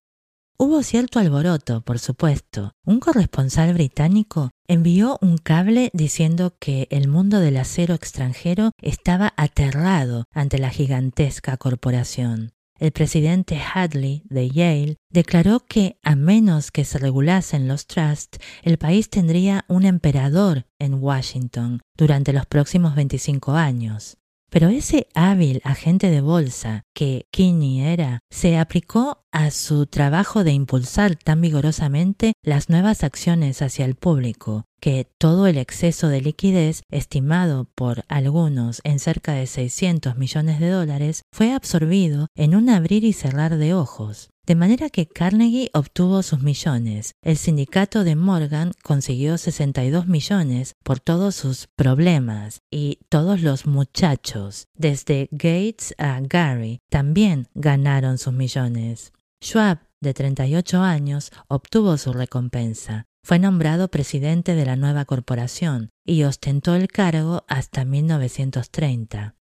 Hubo 0.58 0.82
cierto 0.82 1.18
alboroto, 1.18 1.82
por 1.82 1.98
supuesto. 1.98 2.72
Un 2.84 3.00
corresponsal 3.00 3.74
británico 3.74 4.50
envió 4.66 5.18
un 5.20 5.36
cable 5.36 5.90
diciendo 5.92 6.56
que 6.58 6.88
el 6.90 7.06
mundo 7.06 7.38
del 7.38 7.58
acero 7.58 7.94
extranjero 7.94 8.72
estaba 8.80 9.34
aterrado 9.36 10.24
ante 10.32 10.58
la 10.58 10.70
gigantesca 10.70 11.58
corporación. 11.58 12.54
El 12.78 12.92
presidente 12.92 13.60
Hadley 13.60 14.22
de 14.28 14.50
Yale 14.50 14.96
declaró 15.10 15.60
que 15.60 15.98
a 16.04 16.14
menos 16.14 16.70
que 16.70 16.84
se 16.84 16.98
regulasen 16.98 17.66
los 17.66 17.88
trusts, 17.88 18.38
el 18.62 18.78
país 18.78 19.10
tendría 19.10 19.64
un 19.68 19.84
emperador 19.84 20.66
en 20.78 20.94
Washington 20.94 21.80
durante 21.96 22.32
los 22.32 22.46
próximos 22.46 22.94
25 22.94 23.52
años. 23.52 24.17
Pero 24.50 24.68
ese 24.68 25.08
hábil 25.14 25.60
agente 25.64 26.10
de 26.10 26.20
bolsa 26.20 26.84
que 26.94 27.26
Kinney 27.30 27.80
era, 27.80 28.20
se 28.30 28.56
aplicó 28.56 29.24
a 29.30 29.50
su 29.50 29.86
trabajo 29.86 30.42
de 30.42 30.52
impulsar 30.52 31.16
tan 31.16 31.40
vigorosamente 31.40 32.32
las 32.42 32.70
nuevas 32.70 33.04
acciones 33.04 33.60
hacia 33.60 33.84
el 33.84 33.94
público, 33.94 34.64
que 34.80 35.06
todo 35.18 35.46
el 35.46 35.58
exceso 35.58 36.08
de 36.08 36.22
liquidez, 36.22 36.82
estimado 36.90 37.66
por 37.74 38.04
algunos 38.08 38.80
en 38.84 38.98
cerca 39.00 39.32
de 39.34 39.46
600 39.46 40.16
millones 40.16 40.60
de 40.60 40.70
dólares, 40.70 41.22
fue 41.30 41.52
absorbido 41.52 42.28
en 42.34 42.54
un 42.54 42.70
abrir 42.70 43.04
y 43.04 43.12
cerrar 43.12 43.58
de 43.58 43.74
ojos. 43.74 44.30
De 44.48 44.54
manera 44.54 44.88
que 44.88 45.06
Carnegie 45.06 45.68
obtuvo 45.74 46.22
sus 46.22 46.40
millones. 46.40 47.16
El 47.20 47.36
sindicato 47.36 48.02
de 48.02 48.16
Morgan 48.16 48.72
consiguió 48.82 49.36
62 49.36 50.06
millones 50.06 50.74
por 50.82 51.00
todos 51.00 51.34
sus 51.34 51.66
problemas 51.76 52.62
y 52.70 53.00
todos 53.10 53.42
los 53.42 53.66
muchachos, 53.66 54.68
desde 54.74 55.28
Gates 55.32 55.94
a 55.98 56.18
Gary, 56.22 56.80
también 56.88 57.48
ganaron 57.54 58.16
sus 58.16 58.32
millones. 58.32 59.12
Schwab, 59.44 59.80
de 60.00 60.14
38 60.14 60.80
años, 60.80 61.30
obtuvo 61.48 61.98
su 61.98 62.14
recompensa. 62.14 63.04
Fue 63.22 63.38
nombrado 63.38 63.88
presidente 63.88 64.54
de 64.54 64.64
la 64.64 64.76
nueva 64.76 65.04
corporación 65.04 65.90
y 66.06 66.22
ostentó 66.22 66.74
el 66.74 66.88
cargo 66.88 67.44
hasta 67.48 67.84
1930. 67.84 69.34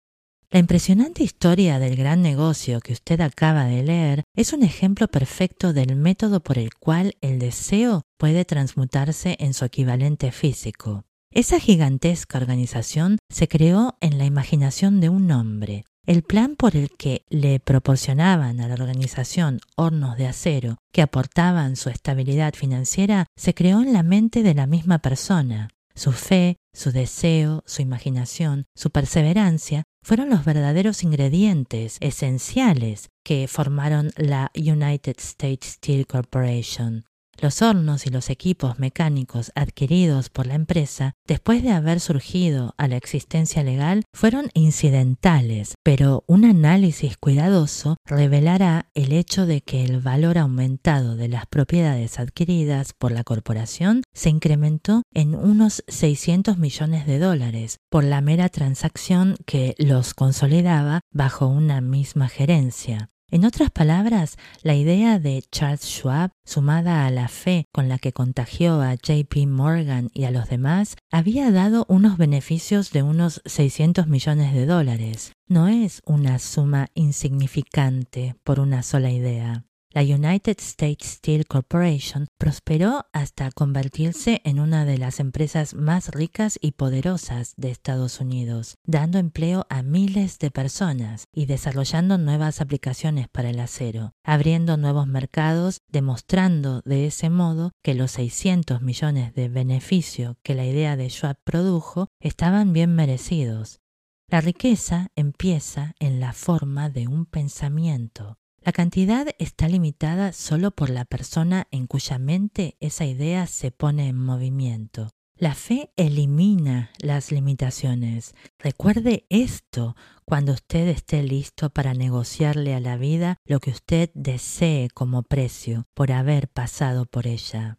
La 0.50 0.60
impresionante 0.60 1.24
historia 1.24 1.80
del 1.80 1.96
gran 1.96 2.22
negocio 2.22 2.80
que 2.80 2.92
usted 2.92 3.20
acaba 3.20 3.64
de 3.64 3.82
leer 3.82 4.22
es 4.36 4.52
un 4.52 4.62
ejemplo 4.62 5.08
perfecto 5.08 5.72
del 5.72 5.96
método 5.96 6.40
por 6.40 6.56
el 6.56 6.72
cual 6.74 7.16
el 7.20 7.40
deseo 7.40 8.02
puede 8.16 8.44
transmutarse 8.44 9.36
en 9.40 9.54
su 9.54 9.64
equivalente 9.64 10.30
físico. 10.30 11.04
Esa 11.32 11.58
gigantesca 11.58 12.38
organización 12.38 13.18
se 13.28 13.48
creó 13.48 13.98
en 14.00 14.18
la 14.18 14.24
imaginación 14.24 15.00
de 15.00 15.08
un 15.08 15.32
hombre. 15.32 15.84
El 16.06 16.22
plan 16.22 16.54
por 16.54 16.76
el 16.76 16.90
que 16.90 17.24
le 17.28 17.58
proporcionaban 17.58 18.60
a 18.60 18.68
la 18.68 18.74
organización 18.74 19.58
hornos 19.74 20.16
de 20.16 20.28
acero 20.28 20.78
que 20.92 21.02
aportaban 21.02 21.74
su 21.74 21.90
estabilidad 21.90 22.54
financiera 22.54 23.26
se 23.36 23.52
creó 23.52 23.82
en 23.82 23.92
la 23.92 24.04
mente 24.04 24.44
de 24.44 24.54
la 24.54 24.68
misma 24.68 25.00
persona. 25.00 25.70
Su 25.96 26.12
fe, 26.12 26.58
su 26.72 26.92
deseo, 26.92 27.64
su 27.66 27.82
imaginación, 27.82 28.66
su 28.76 28.90
perseverancia 28.90 29.82
fueron 30.06 30.30
los 30.30 30.44
verdaderos 30.44 31.02
ingredientes 31.02 31.96
esenciales 31.98 33.08
que 33.24 33.48
formaron 33.48 34.12
la 34.16 34.52
United 34.54 35.16
States 35.18 35.72
Steel 35.78 36.06
Corporation. 36.06 37.06
Los 37.38 37.60
hornos 37.60 38.06
y 38.06 38.10
los 38.10 38.30
equipos 38.30 38.78
mecánicos 38.78 39.52
adquiridos 39.54 40.30
por 40.30 40.46
la 40.46 40.54
empresa, 40.54 41.14
después 41.26 41.62
de 41.62 41.72
haber 41.72 42.00
surgido 42.00 42.74
a 42.78 42.88
la 42.88 42.96
existencia 42.96 43.62
legal, 43.62 44.04
fueron 44.14 44.48
incidentales, 44.54 45.74
pero 45.82 46.24
un 46.26 46.44
análisis 46.44 47.16
cuidadoso 47.16 47.96
revelará 48.06 48.90
el 48.94 49.12
hecho 49.12 49.46
de 49.46 49.60
que 49.60 49.84
el 49.84 50.00
valor 50.00 50.38
aumentado 50.38 51.16
de 51.16 51.28
las 51.28 51.46
propiedades 51.46 52.18
adquiridas 52.18 52.92
por 52.92 53.12
la 53.12 53.24
corporación 53.24 54.02
se 54.14 54.30
incrementó 54.30 55.02
en 55.12 55.34
unos 55.34 55.84
600 55.88 56.58
millones 56.58 57.06
de 57.06 57.18
dólares 57.18 57.78
por 57.90 58.04
la 58.04 58.20
mera 58.20 58.48
transacción 58.48 59.36
que 59.46 59.74
los 59.78 60.14
consolidaba 60.14 61.00
bajo 61.12 61.46
una 61.46 61.80
misma 61.80 62.28
gerencia. 62.28 63.10
En 63.28 63.44
otras 63.44 63.72
palabras, 63.72 64.36
la 64.62 64.76
idea 64.76 65.18
de 65.18 65.42
Charles 65.50 65.80
Schwab, 65.80 66.30
sumada 66.44 67.06
a 67.06 67.10
la 67.10 67.26
fe 67.26 67.64
con 67.72 67.88
la 67.88 67.98
que 67.98 68.12
contagió 68.12 68.80
a 68.80 68.94
JP 68.94 69.48
Morgan 69.48 70.10
y 70.14 70.24
a 70.24 70.30
los 70.30 70.48
demás, 70.48 70.94
había 71.10 71.50
dado 71.50 71.86
unos 71.88 72.18
beneficios 72.18 72.92
de 72.92 73.02
unos 73.02 73.42
600 73.44 74.06
millones 74.06 74.54
de 74.54 74.66
dólares. 74.66 75.32
No 75.48 75.66
es 75.66 76.02
una 76.06 76.38
suma 76.38 76.86
insignificante 76.94 78.36
por 78.44 78.60
una 78.60 78.84
sola 78.84 79.10
idea. 79.10 79.64
La 79.96 80.02
United 80.02 80.58
States 80.58 81.06
Steel 81.06 81.46
Corporation 81.46 82.26
prosperó 82.36 83.06
hasta 83.14 83.50
convertirse 83.50 84.42
en 84.44 84.60
una 84.60 84.84
de 84.84 84.98
las 84.98 85.20
empresas 85.20 85.72
más 85.72 86.10
ricas 86.10 86.58
y 86.60 86.72
poderosas 86.72 87.54
de 87.56 87.70
Estados 87.70 88.20
Unidos, 88.20 88.76
dando 88.84 89.16
empleo 89.16 89.64
a 89.70 89.82
miles 89.82 90.38
de 90.38 90.50
personas 90.50 91.24
y 91.32 91.46
desarrollando 91.46 92.18
nuevas 92.18 92.60
aplicaciones 92.60 93.28
para 93.30 93.48
el 93.48 93.58
acero, 93.58 94.12
abriendo 94.22 94.76
nuevos 94.76 95.06
mercados, 95.06 95.78
demostrando 95.88 96.82
de 96.84 97.06
ese 97.06 97.30
modo 97.30 97.72
que 97.82 97.94
los 97.94 98.10
600 98.10 98.82
millones 98.82 99.32
de 99.32 99.48
beneficio 99.48 100.36
que 100.42 100.54
la 100.54 100.66
idea 100.66 100.98
de 100.98 101.08
Schwab 101.08 101.38
produjo 101.42 102.08
estaban 102.20 102.74
bien 102.74 102.94
merecidos. 102.94 103.80
La 104.28 104.42
riqueza 104.42 105.08
empieza 105.16 105.94
en 106.00 106.20
la 106.20 106.34
forma 106.34 106.90
de 106.90 107.08
un 107.08 107.24
pensamiento. 107.24 108.36
La 108.66 108.72
cantidad 108.72 109.28
está 109.38 109.68
limitada 109.68 110.32
solo 110.32 110.72
por 110.72 110.90
la 110.90 111.04
persona 111.04 111.68
en 111.70 111.86
cuya 111.86 112.18
mente 112.18 112.76
esa 112.80 113.04
idea 113.04 113.46
se 113.46 113.70
pone 113.70 114.08
en 114.08 114.18
movimiento. 114.18 115.10
La 115.36 115.54
fe 115.54 115.92
elimina 115.96 116.90
las 116.98 117.30
limitaciones. 117.30 118.34
Recuerde 118.58 119.24
esto 119.28 119.94
cuando 120.24 120.52
usted 120.52 120.88
esté 120.88 121.22
listo 121.22 121.70
para 121.70 121.94
negociarle 121.94 122.74
a 122.74 122.80
la 122.80 122.96
vida 122.96 123.36
lo 123.44 123.60
que 123.60 123.70
usted 123.70 124.10
desee 124.14 124.88
como 124.92 125.22
precio 125.22 125.86
por 125.94 126.10
haber 126.10 126.48
pasado 126.48 127.06
por 127.06 127.28
ella. 127.28 127.78